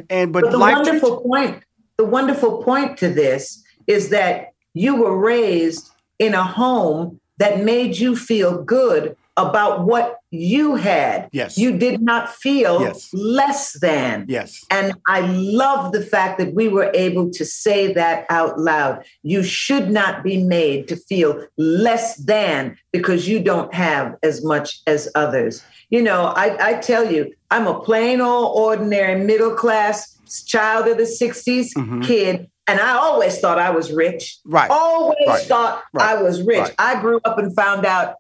And 0.10 0.34
but, 0.34 0.46
but 0.46 0.52
the 0.54 0.58
wonderful 0.58 1.22
point, 1.22 1.64
the 1.98 2.06
wonderful 2.06 2.64
point 2.64 2.98
to 2.98 3.10
this 3.10 3.64
is 3.86 4.10
that 4.10 4.53
you 4.74 4.96
were 4.96 5.18
raised 5.18 5.92
in 6.20 6.34
a 6.34 6.44
home 6.44 7.20
that 7.38 7.64
made 7.64 7.98
you 7.98 8.16
feel 8.16 8.64
good 8.64 9.16
about 9.36 9.86
what 9.86 10.20
you 10.30 10.76
had. 10.76 11.28
Yes. 11.32 11.58
You 11.58 11.76
did 11.78 12.02
not 12.02 12.30
feel 12.30 12.82
yes. 12.82 13.12
less 13.14 13.80
than. 13.80 14.26
Yes. 14.28 14.64
And 14.70 14.94
I 15.08 15.22
love 15.22 15.92
the 15.92 16.04
fact 16.04 16.38
that 16.38 16.54
we 16.54 16.68
were 16.68 16.92
able 16.94 17.32
to 17.32 17.44
say 17.44 17.92
that 17.94 18.26
out 18.30 18.60
loud. 18.60 19.04
You 19.24 19.42
should 19.42 19.90
not 19.90 20.24
be 20.24 20.44
made 20.44 20.88
to 20.90 20.96
feel 20.96 21.48
less 21.58 22.16
than 22.18 22.78
because 22.92 23.28
you 23.28 23.40
don't 23.40 23.74
have 23.74 24.16
as 24.22 24.46
much 24.46 24.82
as 24.86 25.10
others. 25.16 25.64
You 25.90 26.04
know, 26.04 26.26
I, 26.26 26.70
I 26.70 26.74
tell 26.76 27.12
you, 27.12 27.34
I'm 27.50 27.68
a 27.68 27.80
plain 27.80 28.22
old 28.22 28.56
ordinary 28.56 29.24
middle 29.24 29.56
class 29.56 30.16
child 30.46 30.88
of 30.88 30.98
the 30.98 31.04
60s 31.04 31.74
mm-hmm. 31.76 32.02
kid 32.02 32.50
and 32.68 32.80
I 32.80 32.94
always 32.94 33.40
thought 33.40 33.60
I 33.60 33.72
was 33.72 33.92
rich. 33.92 34.38
Right. 34.46 34.70
Always 34.70 35.28
right. 35.28 35.46
thought 35.46 35.84
right. 35.94 36.18
I 36.18 36.22
was 36.22 36.42
rich. 36.42 36.60
Right. 36.60 36.76
I 36.80 37.02
grew 37.02 37.20
up 37.26 37.38
and 37.38 37.54
found 37.56 37.86
out 37.86 38.16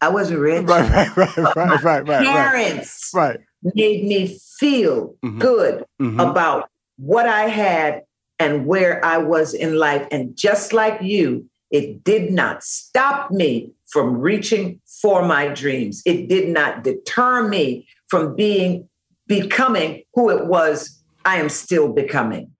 I 0.00 0.08
wasn't 0.08 0.40
rich. 0.40 0.66
Right, 0.66 0.90
right, 0.90 1.16
right, 1.16 1.56
right, 1.56 1.84
right, 1.84 2.08
right. 2.08 2.26
Parents 2.26 3.10
right. 3.14 3.40
made 3.62 4.04
me 4.04 4.38
feel 4.58 5.14
mm-hmm. 5.24 5.38
good 5.38 5.84
mm-hmm. 6.00 6.18
about 6.18 6.68
what 6.96 7.26
I 7.26 7.48
had 7.48 8.02
and 8.38 8.66
where 8.66 9.04
I 9.04 9.18
was 9.18 9.54
in 9.54 9.76
life. 9.76 10.06
And 10.10 10.36
just 10.36 10.72
like 10.72 11.00
you, 11.02 11.46
it 11.70 12.02
did 12.02 12.32
not 12.32 12.64
stop 12.64 13.30
me 13.30 13.72
from 13.86 14.16
reaching 14.18 14.80
for 15.02 15.24
my 15.24 15.48
dreams. 15.48 16.02
It 16.06 16.28
did 16.28 16.48
not 16.48 16.82
deter 16.82 17.46
me 17.46 17.86
from 18.08 18.34
being 18.34 18.88
becoming 19.26 20.02
who 20.14 20.30
it 20.30 20.46
was 20.46 21.00
I 21.24 21.36
am 21.36 21.48
still 21.48 21.92
becoming. 21.92 22.50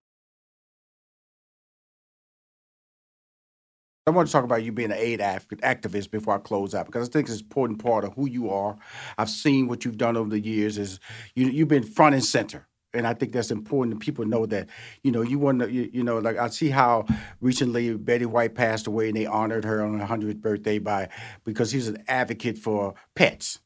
I 4.10 4.12
want 4.12 4.26
to 4.26 4.32
talk 4.32 4.42
about 4.42 4.64
you 4.64 4.72
being 4.72 4.90
an 4.90 4.98
aid 4.98 5.20
activist 5.20 6.10
before 6.10 6.34
I 6.34 6.38
close 6.38 6.74
out 6.74 6.86
because 6.86 7.08
I 7.08 7.12
think 7.12 7.28
it's 7.28 7.38
an 7.38 7.44
important 7.44 7.80
part 7.80 8.04
of 8.04 8.12
who 8.14 8.28
you 8.28 8.50
are. 8.50 8.76
I've 9.16 9.30
seen 9.30 9.68
what 9.68 9.84
you've 9.84 9.98
done 9.98 10.16
over 10.16 10.28
the 10.28 10.40
years. 10.40 10.78
Is 10.78 10.98
you 11.36 11.46
you've 11.46 11.68
been 11.68 11.84
front 11.84 12.16
and 12.16 12.24
center, 12.24 12.66
and 12.92 13.06
I 13.06 13.14
think 13.14 13.32
that's 13.32 13.52
important. 13.52 13.96
that 13.96 14.04
people 14.04 14.24
know 14.24 14.46
that 14.46 14.68
you 15.04 15.12
know 15.12 15.22
you 15.22 15.38
want 15.38 15.60
to 15.60 15.70
you, 15.70 15.88
you, 15.92 16.02
know 16.02 16.18
like 16.18 16.38
I 16.38 16.48
see 16.48 16.70
how 16.70 17.06
recently 17.40 17.96
Betty 17.96 18.26
White 18.26 18.56
passed 18.56 18.88
away 18.88 19.06
and 19.06 19.16
they 19.16 19.26
honored 19.26 19.64
her 19.64 19.80
on 19.80 20.00
her 20.00 20.06
hundredth 20.06 20.40
birthday 20.40 20.80
by 20.80 21.08
because 21.44 21.70
he's 21.70 21.86
an 21.86 22.02
advocate 22.08 22.58
for 22.58 22.94
pets 23.14 23.60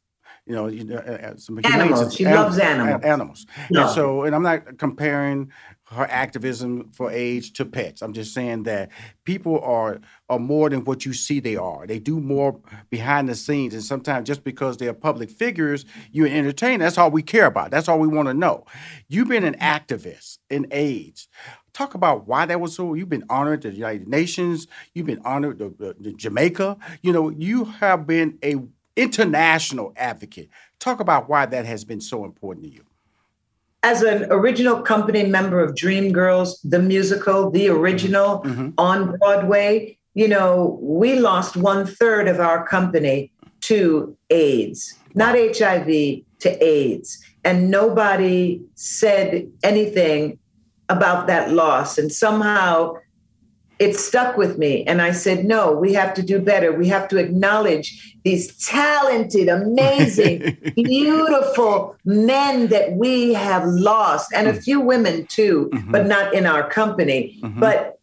you 0.46 0.54
know, 0.54 0.66
you 0.66 0.85
know 0.85 0.96
uh, 0.96 1.00
uh 1.00 1.68
animals. 1.68 2.14
She 2.14 2.24
loves 2.24 2.59
animals. 2.59 3.02
Animals. 3.02 3.46
No. 3.70 3.83
And 3.83 3.90
so, 3.90 4.22
and 4.24 4.35
I'm 4.35 4.42
not 4.42 4.78
comparing 4.78 5.50
her 5.90 6.07
activism 6.11 6.90
for 6.92 7.11
age 7.11 7.52
to 7.54 7.64
pets. 7.64 8.02
I'm 8.02 8.12
just 8.12 8.35
saying 8.35 8.64
that 8.64 8.90
people 9.24 9.61
are 9.61 10.00
are 10.28 10.38
more 10.38 10.68
than 10.68 10.85
what 10.85 11.07
you 11.07 11.14
see 11.14 11.40
they 11.40 11.57
are. 11.57 11.87
They 11.87 11.98
do 11.98 12.20
more 12.20 12.61
behind 12.90 13.28
the 13.28 13.35
scenes, 13.35 13.72
and 13.72 13.83
sometimes 13.83 14.26
just 14.26 14.44
because 14.44 14.76
they're 14.76 14.92
public 14.92 15.30
figures, 15.30 15.87
you 16.12 16.26
entertain. 16.26 16.80
That's 16.80 16.98
all 16.98 17.11
we 17.11 17.22
care 17.22 17.46
about. 17.46 17.70
That's 17.70 17.88
all 17.88 17.98
we 17.98 18.09
want 18.09 18.28
to 18.28 18.35
know. 18.35 18.64
You've 19.09 19.28
been 19.28 19.44
an 19.44 19.57
activist 19.57 20.38
in 20.50 20.66
AIDS. 20.70 21.28
Talk 21.72 21.94
about 21.94 22.28
why 22.28 22.44
that 22.46 22.61
was 22.61 22.74
so. 22.74 22.92
You've 22.94 23.09
been 23.09 23.24
honored 23.30 23.62
the 23.62 23.70
United 23.70 24.09
Nations. 24.09 24.66
You've 24.94 25.07
been 25.07 25.22
honored 25.24 25.61
at 25.61 26.16
Jamaica. 26.16 26.76
You 27.02 27.12
know, 27.12 27.30
you 27.30 27.64
have 27.64 28.07
been 28.07 28.38
a 28.44 28.57
international 28.96 29.92
advocate. 29.96 30.48
Talk 30.78 31.00
about 31.00 31.28
why 31.28 31.46
that 31.46 31.66
has 31.66 31.85
been 31.85 32.00
so 32.00 32.24
important 32.24 32.66
to 32.66 32.72
you 32.72 32.85
as 33.85 34.02
an 34.02 34.26
original 34.30 34.80
company 34.80 35.24
member 35.24 35.61
of 35.61 35.74
Dreamgirls, 35.74 36.57
the 36.64 36.78
musical, 36.78 37.50
the 37.50 37.68
original 37.68 38.40
mm-hmm. 38.40 38.70
on 38.78 39.18
Broadway, 39.18 39.98
you 40.14 40.26
know, 40.26 40.78
we 40.80 41.16
lost 41.16 41.54
one 41.54 41.87
third 41.87 42.26
of 42.26 42.40
our 42.40 42.66
company 42.66 43.30
to 43.61 44.16
AIDS, 44.30 44.94
not 45.14 45.37
HIV, 45.37 45.87
to 46.38 46.64
AIDS. 46.64 47.22
And 47.44 47.70
nobody 47.70 48.62
said 48.74 49.50
anything 49.62 50.38
about 50.88 51.26
that 51.26 51.50
loss. 51.52 51.98
And 51.98 52.11
somehow 52.11 52.94
it 53.84 53.96
stuck 53.96 54.36
with 54.36 54.56
me. 54.56 54.82
And 54.84 55.02
I 55.02 55.12
said, 55.12 55.44
no, 55.44 55.72
we 55.72 55.92
have 55.92 56.14
to 56.14 56.22
do 56.22 56.38
better. 56.40 56.72
We 56.72 56.88
have 56.88 57.06
to 57.08 57.18
acknowledge 57.18 58.16
these 58.24 58.56
talented, 58.66 59.48
amazing, 59.48 60.56
beautiful 60.74 61.94
men 62.04 62.68
that 62.68 62.92
we 62.92 63.34
have 63.34 63.66
lost, 63.66 64.32
and 64.32 64.48
a 64.48 64.54
mm. 64.54 64.64
few 64.64 64.80
women 64.80 65.26
too, 65.26 65.70
mm-hmm. 65.72 65.92
but 65.92 66.06
not 66.06 66.32
in 66.32 66.46
our 66.46 66.68
company. 66.68 67.38
Mm-hmm. 67.42 67.60
But 67.60 68.00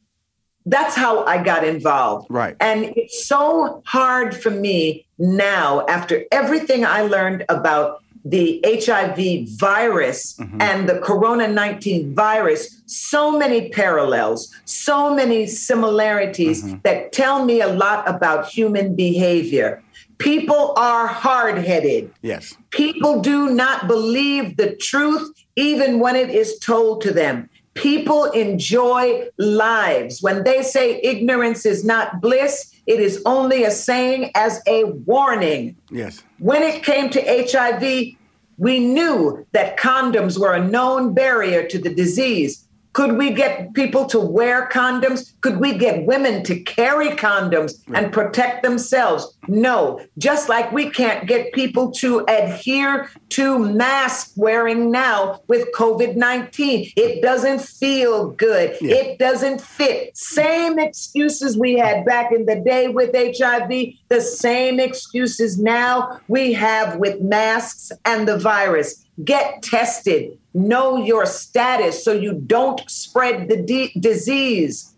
that's 0.68 0.96
how 0.96 1.26
I 1.26 1.44
got 1.44 1.64
involved. 1.64 2.28
Right. 2.30 2.56
And 2.60 2.94
it's 2.96 3.26
so 3.26 3.82
hard 3.86 4.36
for 4.36 4.52
me 4.52 5.08
now, 5.18 5.84
after 5.88 6.26
everything 6.32 6.86
I 6.86 7.02
learned 7.02 7.46
about 7.50 8.04
the 8.26 8.64
HIV 8.66 9.50
virus 9.58 10.36
mm-hmm. 10.38 10.62
and 10.62 10.88
the 10.88 11.00
Corona 11.00 11.48
19 11.48 12.14
virus, 12.14 12.82
so 12.86 13.38
many 13.38 13.70
parallels, 13.70 14.54
so 14.66 15.14
many 15.14 15.48
similarities 15.48 16.64
mm-hmm. 16.64 16.78
that 16.84 17.12
tell 17.12 17.46
me 17.46 17.62
a 17.62 17.68
lot 17.68 18.08
about 18.08 18.48
human 18.48 18.96
behavior. 18.96 19.82
People 20.18 20.74
are 20.78 21.08
hard 21.08 21.58
headed. 21.58 22.14
Yes. 22.22 22.56
People 22.70 23.22
do 23.22 23.50
not 23.50 23.88
believe 23.88 24.58
the 24.58 24.76
truth 24.76 25.34
even 25.56 26.00
when 26.00 26.16
it 26.16 26.30
is 26.30 26.60
told 26.60 27.02
to 27.02 27.12
them. 27.12 27.50
People 27.74 28.26
enjoy 28.26 29.28
lives. 29.38 30.22
When 30.22 30.44
they 30.44 30.62
say 30.62 31.00
ignorance 31.02 31.66
is 31.66 31.84
not 31.84 32.22
bliss, 32.22 32.71
it 32.88 33.00
is 33.00 33.22
only 33.26 33.64
a 33.64 33.72
saying 33.72 34.32
as 34.36 34.62
a 34.68 34.86
warning. 34.86 35.76
Yes. 35.90 36.24
When 36.40 36.64
it 36.64 36.84
came 36.84 37.10
to 37.12 37.22
HIV, 37.22 38.16
we 38.58 38.80
knew 38.80 39.46
that 39.54 39.78
condoms 39.78 40.40
were 40.40 40.54
a 40.54 40.64
known 40.64 41.14
barrier 41.14 41.68
to 41.68 41.80
the 41.80 41.94
disease. 41.94 42.68
Could 42.94 43.18
we 43.18 43.32
get 43.32 43.74
people 43.74 44.06
to 44.08 44.20
wear 44.20 44.68
condoms? 44.68 45.34
Could 45.42 45.58
we 45.58 45.78
get 45.78 46.06
women 46.06 46.44
to 46.44 46.60
carry 46.60 47.10
condoms 47.10 47.82
and 47.94 48.12
protect 48.12 48.64
themselves? 48.64 49.38
No. 49.48 50.06
Just 50.18 50.50
like 50.50 50.72
we 50.72 50.90
can't 50.90 51.28
get 51.28 51.54
people 51.54 51.92
to 51.94 52.26
adhere 52.28 53.10
to 53.30 53.58
mask 53.58 54.34
wearing 54.36 54.92
now 54.92 55.42
with 55.48 55.68
COVID 55.74 56.16
19. 56.18 56.92
It 56.98 57.22
doesn't 57.22 57.62
feel 57.62 58.32
good. 58.32 58.78
Yeah. 58.82 58.96
It 58.96 59.20
doesn't 59.20 59.62
fit. 59.62 60.16
Same 60.18 60.78
excuses 60.78 61.58
we 61.58 61.78
had 61.78 62.06
back 62.06 62.32
in 62.34 62.46
the 62.46 62.58
day 62.58 62.90
with 62.90 63.16
HIV, 63.16 63.70
the 64.10 64.22
same 64.22 64.80
excuses 64.80 65.58
now 65.58 66.20
we 66.28 66.52
have 66.54 66.98
with 66.98 67.22
masks 67.22 67.92
and 68.04 68.28
the 68.28 68.38
virus. 68.38 69.06
Get 69.24 69.62
tested 69.62 70.38
know 70.54 70.98
your 70.98 71.26
status 71.26 72.04
so 72.04 72.14
you 72.14 72.34
don't 72.34 72.90
spread 72.90 73.48
the 73.50 73.62
de- 73.62 73.94
disease. 74.00 74.94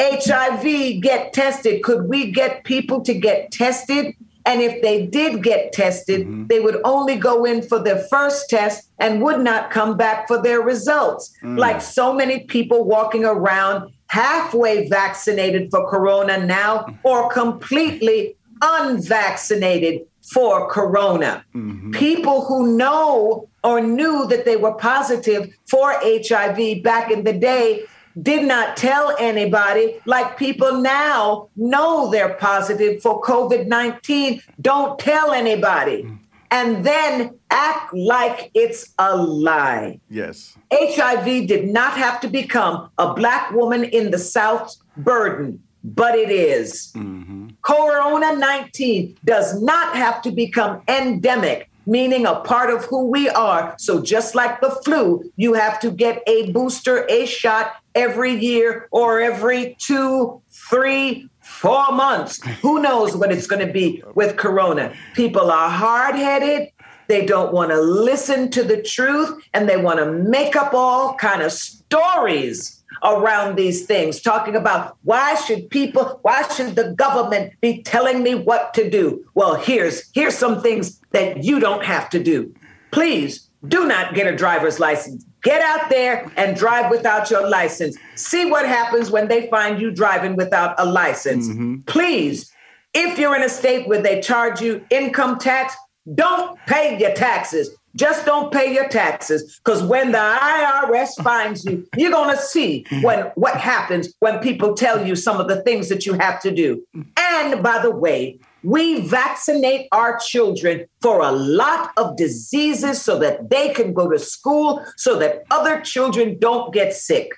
HIV, 0.00 1.02
get 1.02 1.32
tested. 1.32 1.82
Could 1.82 2.08
we 2.08 2.30
get 2.30 2.64
people 2.64 3.00
to 3.02 3.14
get 3.14 3.50
tested? 3.50 4.14
And 4.46 4.62
if 4.62 4.80
they 4.80 5.04
did 5.04 5.42
get 5.42 5.72
tested, 5.72 6.22
mm-hmm. 6.22 6.46
they 6.46 6.60
would 6.60 6.80
only 6.84 7.16
go 7.16 7.44
in 7.44 7.60
for 7.62 7.78
their 7.78 7.98
first 7.98 8.48
test 8.48 8.88
and 8.98 9.22
would 9.22 9.40
not 9.40 9.70
come 9.70 9.96
back 9.96 10.26
for 10.26 10.40
their 10.40 10.60
results. 10.62 11.34
Mm. 11.42 11.58
Like 11.58 11.82
so 11.82 12.14
many 12.14 12.40
people 12.44 12.84
walking 12.84 13.26
around 13.26 13.92
halfway 14.06 14.88
vaccinated 14.88 15.70
for 15.70 15.86
corona 15.90 16.46
now 16.46 16.86
or 17.02 17.28
completely 17.28 18.36
unvaccinated 18.60 20.02
for 20.32 20.68
corona. 20.70 21.44
Mm-hmm. 21.54 21.92
People 21.92 22.44
who 22.44 22.76
know 22.76 23.48
or 23.64 23.80
knew 23.80 24.26
that 24.28 24.44
they 24.44 24.56
were 24.56 24.74
positive 24.74 25.52
for 25.68 25.94
HIV 26.02 26.82
back 26.82 27.10
in 27.10 27.24
the 27.24 27.32
day 27.32 27.84
did 28.22 28.46
not 28.46 28.76
tell 28.76 29.14
anybody, 29.18 30.00
like 30.04 30.36
people 30.36 30.80
now 30.80 31.48
know 31.56 32.10
they're 32.10 32.34
positive 32.34 33.00
for 33.02 33.20
COVID 33.22 33.66
19, 33.66 34.42
don't 34.60 34.98
tell 34.98 35.32
anybody. 35.32 36.02
Mm. 36.02 36.18
And 36.50 36.84
then 36.84 37.38
act 37.50 37.92
like 37.92 38.50
it's 38.54 38.94
a 38.98 39.16
lie. 39.16 40.00
Yes. 40.08 40.56
HIV 40.72 41.46
did 41.46 41.68
not 41.68 41.92
have 41.92 42.20
to 42.20 42.28
become 42.28 42.90
a 42.96 43.12
Black 43.12 43.50
woman 43.52 43.84
in 43.84 44.10
the 44.10 44.18
South's 44.18 44.82
burden, 44.96 45.62
but 45.84 46.14
it 46.14 46.30
is. 46.30 46.92
Mm-hmm. 46.94 47.48
Corona 47.62 48.36
19 48.36 49.16
does 49.24 49.60
not 49.60 49.96
have 49.96 50.22
to 50.22 50.30
become 50.30 50.82
endemic, 50.88 51.70
meaning 51.86 52.26
a 52.26 52.36
part 52.40 52.70
of 52.70 52.84
who 52.84 53.06
we 53.06 53.28
are. 53.28 53.74
So, 53.78 54.02
just 54.02 54.34
like 54.34 54.60
the 54.60 54.70
flu, 54.70 55.30
you 55.36 55.54
have 55.54 55.80
to 55.80 55.90
get 55.90 56.22
a 56.26 56.50
booster, 56.52 57.06
a 57.08 57.26
shot 57.26 57.76
every 57.94 58.34
year 58.34 58.88
or 58.90 59.20
every 59.20 59.76
two, 59.78 60.40
three, 60.50 61.28
four 61.40 61.92
months. 61.92 62.40
Who 62.62 62.80
knows 62.80 63.16
what 63.16 63.32
it's 63.32 63.46
going 63.46 63.66
to 63.66 63.72
be 63.72 64.02
with 64.14 64.36
Corona? 64.36 64.94
People 65.14 65.50
are 65.50 65.70
hard 65.70 66.14
headed. 66.14 66.68
They 67.08 67.26
don't 67.26 67.52
want 67.52 67.70
to 67.70 67.80
listen 67.80 68.50
to 68.50 68.62
the 68.62 68.82
truth 68.82 69.42
and 69.54 69.68
they 69.68 69.76
want 69.76 69.98
to 69.98 70.12
make 70.12 70.54
up 70.56 70.74
all 70.74 71.14
kind 71.14 71.42
of 71.42 71.52
stories 71.52 72.78
around 73.02 73.56
these 73.56 73.86
things, 73.86 74.20
talking 74.20 74.56
about 74.56 74.96
why 75.04 75.34
should 75.34 75.70
people, 75.70 76.18
why 76.22 76.46
should 76.48 76.76
the 76.76 76.92
government 76.92 77.54
be 77.60 77.82
telling 77.82 78.22
me 78.22 78.34
what 78.34 78.74
to 78.74 78.90
do? 78.90 79.24
Well, 79.34 79.54
here's 79.54 80.10
here's 80.14 80.36
some 80.36 80.62
things 80.62 81.00
that 81.12 81.44
you 81.44 81.60
don't 81.60 81.84
have 81.84 82.10
to 82.10 82.22
do. 82.22 82.54
Please 82.90 83.48
do 83.66 83.86
not 83.86 84.14
get 84.14 84.26
a 84.26 84.36
driver's 84.36 84.78
license. 84.78 85.24
Get 85.42 85.62
out 85.62 85.88
there 85.88 86.30
and 86.36 86.56
drive 86.56 86.90
without 86.90 87.30
your 87.30 87.48
license. 87.48 87.96
See 88.16 88.50
what 88.50 88.66
happens 88.66 89.10
when 89.10 89.28
they 89.28 89.48
find 89.48 89.80
you 89.80 89.90
driving 89.90 90.36
without 90.36 90.74
a 90.78 90.84
license. 90.84 91.48
Mm-hmm. 91.48 91.82
Please, 91.86 92.52
if 92.92 93.18
you're 93.18 93.36
in 93.36 93.42
a 93.42 93.48
state 93.48 93.86
where 93.86 94.02
they 94.02 94.20
charge 94.20 94.60
you 94.60 94.84
income 94.90 95.38
tax, 95.38 95.76
don't 96.14 96.58
pay 96.66 96.98
your 96.98 97.12
taxes. 97.12 97.70
Just 97.96 98.26
don't 98.26 98.52
pay 98.52 98.72
your 98.72 98.88
taxes 98.88 99.60
because 99.64 99.82
when 99.82 100.12
the 100.12 100.18
IRS 100.18 101.20
finds 101.22 101.64
you, 101.64 101.88
you're 101.96 102.12
going 102.12 102.34
to 102.34 102.40
see 102.40 102.86
when 103.02 103.24
what 103.34 103.56
happens 103.56 104.14
when 104.20 104.38
people 104.38 104.74
tell 104.74 105.04
you 105.04 105.16
some 105.16 105.40
of 105.40 105.48
the 105.48 105.62
things 105.62 105.88
that 105.88 106.06
you 106.06 106.12
have 106.12 106.40
to 106.42 106.52
do. 106.52 106.84
And 107.16 107.62
by 107.62 107.80
the 107.80 107.90
way, 107.90 108.38
we 108.62 109.00
vaccinate 109.00 109.88
our 109.90 110.18
children 110.18 110.86
for 111.00 111.20
a 111.22 111.32
lot 111.32 111.92
of 111.96 112.16
diseases 112.16 113.00
so 113.02 113.18
that 113.18 113.50
they 113.50 113.72
can 113.72 113.92
go 113.92 114.08
to 114.08 114.18
school, 114.18 114.84
so 114.96 115.18
that 115.18 115.44
other 115.50 115.80
children 115.80 116.38
don't 116.38 116.72
get 116.72 116.92
sick. 116.92 117.32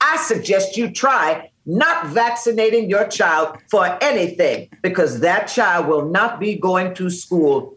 I 0.00 0.16
suggest 0.16 0.76
you 0.76 0.90
try 0.90 1.50
not 1.66 2.08
vaccinating 2.08 2.90
your 2.90 3.06
child 3.06 3.56
for 3.70 3.98
anything 4.02 4.68
because 4.82 5.20
that 5.20 5.46
child 5.46 5.86
will 5.86 6.06
not 6.06 6.38
be 6.38 6.56
going 6.56 6.94
to 6.94 7.10
school 7.10 7.76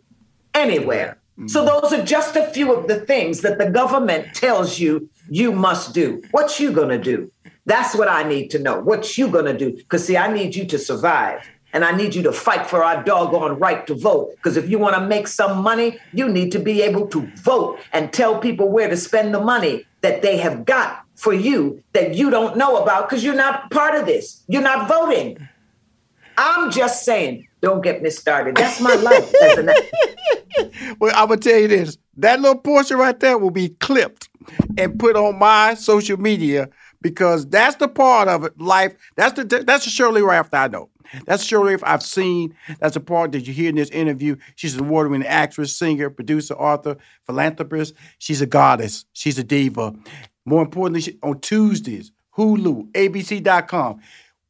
anywhere. 0.53 1.17
Mm-hmm. 1.37 1.47
So 1.47 1.65
those 1.65 1.93
are 1.93 2.03
just 2.03 2.35
a 2.35 2.47
few 2.47 2.73
of 2.73 2.87
the 2.87 3.01
things 3.01 3.41
that 3.41 3.57
the 3.57 3.69
government 3.69 4.33
tells 4.33 4.79
you 4.79 5.09
you 5.29 5.51
must 5.51 5.93
do. 5.93 6.21
What 6.31 6.59
you 6.59 6.71
going 6.71 6.89
to 6.89 6.97
do? 6.97 7.31
That's 7.65 7.95
what 7.95 8.07
I 8.07 8.23
need 8.23 8.49
to 8.51 8.59
know. 8.59 8.79
What 8.79 9.17
you 9.17 9.27
going 9.27 9.45
to 9.45 9.57
do? 9.57 9.77
Cuz 9.89 10.05
see 10.05 10.17
I 10.17 10.31
need 10.31 10.55
you 10.55 10.65
to 10.65 10.79
survive. 10.79 11.41
And 11.73 11.83
I 11.83 11.95
need 11.95 12.15
you 12.15 12.23
to 12.23 12.31
fight 12.31 12.67
for 12.67 12.83
our 12.83 13.03
doggone 13.03 13.59
right 13.59 13.85
to 13.87 13.93
vote. 13.93 14.31
Because 14.35 14.57
if 14.57 14.69
you 14.69 14.79
want 14.79 14.95
to 14.95 15.05
make 15.05 15.27
some 15.27 15.61
money, 15.61 15.97
you 16.13 16.29
need 16.29 16.51
to 16.53 16.59
be 16.59 16.81
able 16.81 17.07
to 17.07 17.21
vote 17.37 17.79
and 17.93 18.11
tell 18.11 18.39
people 18.39 18.69
where 18.69 18.89
to 18.89 18.97
spend 18.97 19.33
the 19.33 19.41
money 19.41 19.85
that 20.01 20.21
they 20.21 20.37
have 20.37 20.65
got 20.65 21.03
for 21.15 21.33
you 21.33 21.83
that 21.93 22.15
you 22.15 22.29
don't 22.29 22.57
know 22.57 22.77
about 22.77 23.09
because 23.09 23.23
you're 23.23 23.35
not 23.35 23.69
part 23.71 23.95
of 23.95 24.05
this. 24.05 24.43
You're 24.47 24.61
not 24.61 24.87
voting. 24.87 25.37
I'm 26.37 26.71
just 26.71 27.03
saying, 27.03 27.47
don't 27.61 27.81
get 27.81 28.01
me 28.01 28.11
started. 28.11 28.55
That's 28.55 28.79
my 28.79 28.93
life. 28.93 29.33
well, 30.99 31.11
I'm 31.15 31.29
gonna 31.29 31.41
tell 31.41 31.59
you 31.59 31.67
this: 31.67 31.97
that 32.17 32.39
little 32.39 32.59
portion 32.59 32.97
right 32.97 33.19
there 33.19 33.37
will 33.37 33.51
be 33.51 33.69
clipped 33.69 34.29
and 34.77 34.99
put 34.99 35.15
on 35.15 35.39
my 35.39 35.73
social 35.73 36.17
media 36.17 36.69
because 37.01 37.47
that's 37.47 37.77
the 37.77 37.87
part 37.87 38.27
of 38.27 38.43
it. 38.43 38.59
Life. 38.59 38.95
That's 39.15 39.33
the 39.33 39.63
that's 39.65 39.85
the 39.85 39.91
Shirley 39.91 40.21
Ralph 40.21 40.53
I 40.53 40.67
know. 40.67 40.89
That's 41.25 41.43
Shirley 41.43 41.71
Ralph 41.71 41.83
I've 41.83 42.03
seen. 42.03 42.55
That's 42.79 42.95
the 42.95 42.99
part 42.99 43.31
that 43.31 43.47
you 43.47 43.53
hear 43.53 43.69
in 43.69 43.75
this 43.75 43.89
interview. 43.89 44.35
She's 44.55 44.75
an 44.75 44.81
award-winning 44.81 45.27
actress, 45.27 45.75
singer, 45.75 46.09
producer, 46.09 46.53
author, 46.53 46.97
philanthropist. 47.25 47.93
She's 48.17 48.41
a 48.41 48.45
goddess. 48.45 49.05
She's 49.13 49.37
a 49.37 49.43
diva. 49.43 49.93
More 50.45 50.61
importantly, 50.61 51.17
on 51.23 51.39
Tuesdays, 51.39 52.11
Hulu, 52.37 52.91
ABC.com. 52.91 53.99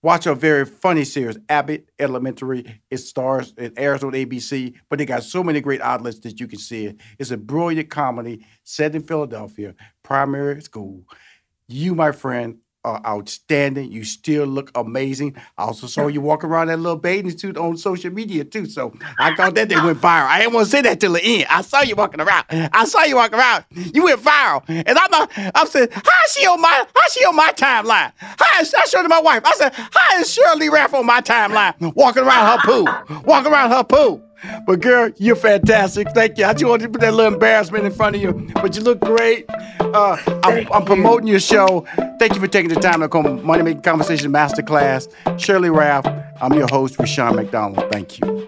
Watch 0.04 0.28
a 0.28 0.36
very 0.36 0.64
funny 0.66 1.04
series, 1.04 1.40
Abbott 1.50 1.90
Elementary. 1.98 2.82
It 2.92 2.98
stars, 2.98 3.54
it 3.58 3.74
airs 3.78 4.04
on 4.04 4.12
ABC, 4.12 4.76
but 4.90 5.00
they 5.00 5.06
got 5.06 5.24
so 5.24 5.44
many 5.44 5.60
great 5.60 5.82
outlets 5.82 6.20
that 6.20 6.40
you 6.40 6.48
can 6.48 6.60
see 6.60 6.86
it. 6.86 6.98
It's 7.18 7.32
a 7.32 7.38
brilliant 7.38 7.90
comedy 7.90 8.46
set 8.64 8.96
in 8.96 9.02
Philadelphia, 9.02 9.74
primary 10.04 10.62
school. 10.62 11.04
You, 11.68 11.96
my 11.96 12.12
friend, 12.12 12.60
are 12.88 13.02
outstanding. 13.06 13.92
You 13.92 14.04
still 14.04 14.46
look 14.46 14.72
amazing. 14.76 15.36
I 15.58 15.64
also 15.64 15.88
saw 15.88 16.08
you 16.08 16.22
walk 16.22 16.44
around 16.44 16.68
that 16.68 16.78
little 16.78 16.98
bathing 16.98 17.38
suit 17.38 17.58
on 17.58 17.78
social 17.78 18.12
media 18.12 18.46
too. 18.46 18.66
So 18.66 18.94
I 19.20 19.36
thought 19.36 19.56
that 19.56 19.70
thing 19.70 19.84
went 19.84 20.00
viral. 20.00 20.28
I 20.28 20.40
didn't 20.40 20.54
want 20.54 20.66
to 20.66 20.72
say 20.72 20.82
that 20.82 21.00
till 21.00 21.14
the 21.14 21.24
end. 21.24 21.48
I 21.50 21.62
saw 21.62 21.82
you 21.82 21.96
walking 21.96 22.22
around. 22.22 22.46
I 22.50 22.86
saw 22.86 23.04
you 23.04 23.18
walking 23.18 23.38
around. 23.38 23.66
You 23.72 24.06
went 24.06 24.22
viral, 24.22 24.64
and 24.68 24.98
I'm 24.98 25.28
I'm 25.54 25.68
saying, 25.68 25.90
how 25.92 26.02
is 26.26 26.32
she 26.32 26.48
on 26.48 26.62
my 26.62 26.86
how 26.96 27.06
is 27.06 27.14
she 27.14 27.26
on 27.26 27.36
my 27.36 27.52
timeline? 27.52 28.12
How 28.18 28.62
is 28.62 28.74
I 28.74 28.86
showed 28.86 29.04
to 29.04 29.10
my 29.10 29.22
wife? 29.22 29.44
I 29.46 29.54
said, 29.56 29.74
how 29.74 30.20
is 30.20 30.34
Shirley 30.34 30.70
Ralph 30.70 30.94
on 30.94 31.06
my 31.06 31.22
timeline 31.22 31.94
walking 31.96 32.24
around 32.24 32.60
her 32.60 32.66
pool, 32.66 33.24
walking 33.26 33.52
around 33.52 33.72
her 33.72 33.84
pool? 33.84 34.27
But 34.66 34.82
girl, 34.82 35.12
you're 35.18 35.36
fantastic. 35.36 36.10
Thank 36.12 36.38
you. 36.38 36.46
I 36.46 36.54
just 36.54 36.66
wanted 36.66 36.84
to 36.84 36.90
put 36.90 37.02
that 37.02 37.14
little 37.14 37.34
embarrassment 37.34 37.86
in 37.86 37.92
front 37.92 38.16
of 38.16 38.22
you, 38.22 38.50
but 38.56 38.76
you 38.76 38.82
look 38.82 39.00
great. 39.00 39.46
Uh, 39.80 40.18
I'm, 40.44 40.72
I'm, 40.72 40.86
promoting 40.86 41.28
your 41.28 41.40
show. 41.40 41.86
Thank 42.20 42.34
you 42.34 42.40
for 42.40 42.48
taking 42.48 42.70
the 42.70 42.80
time 42.80 43.00
to 43.02 43.10
come 43.10 43.44
Money 43.46 43.64
Making 43.64 43.82
Conversation 43.82 44.32
Masterclass. 44.32 45.08
Shirley 45.40 45.70
Ralph, 45.70 46.06
I'm 46.42 46.54
your 46.54 46.68
host, 46.68 47.00
Rushion 47.00 47.36
McDonald. 47.36 47.90
Thank 47.92 48.20
you. 48.20 48.48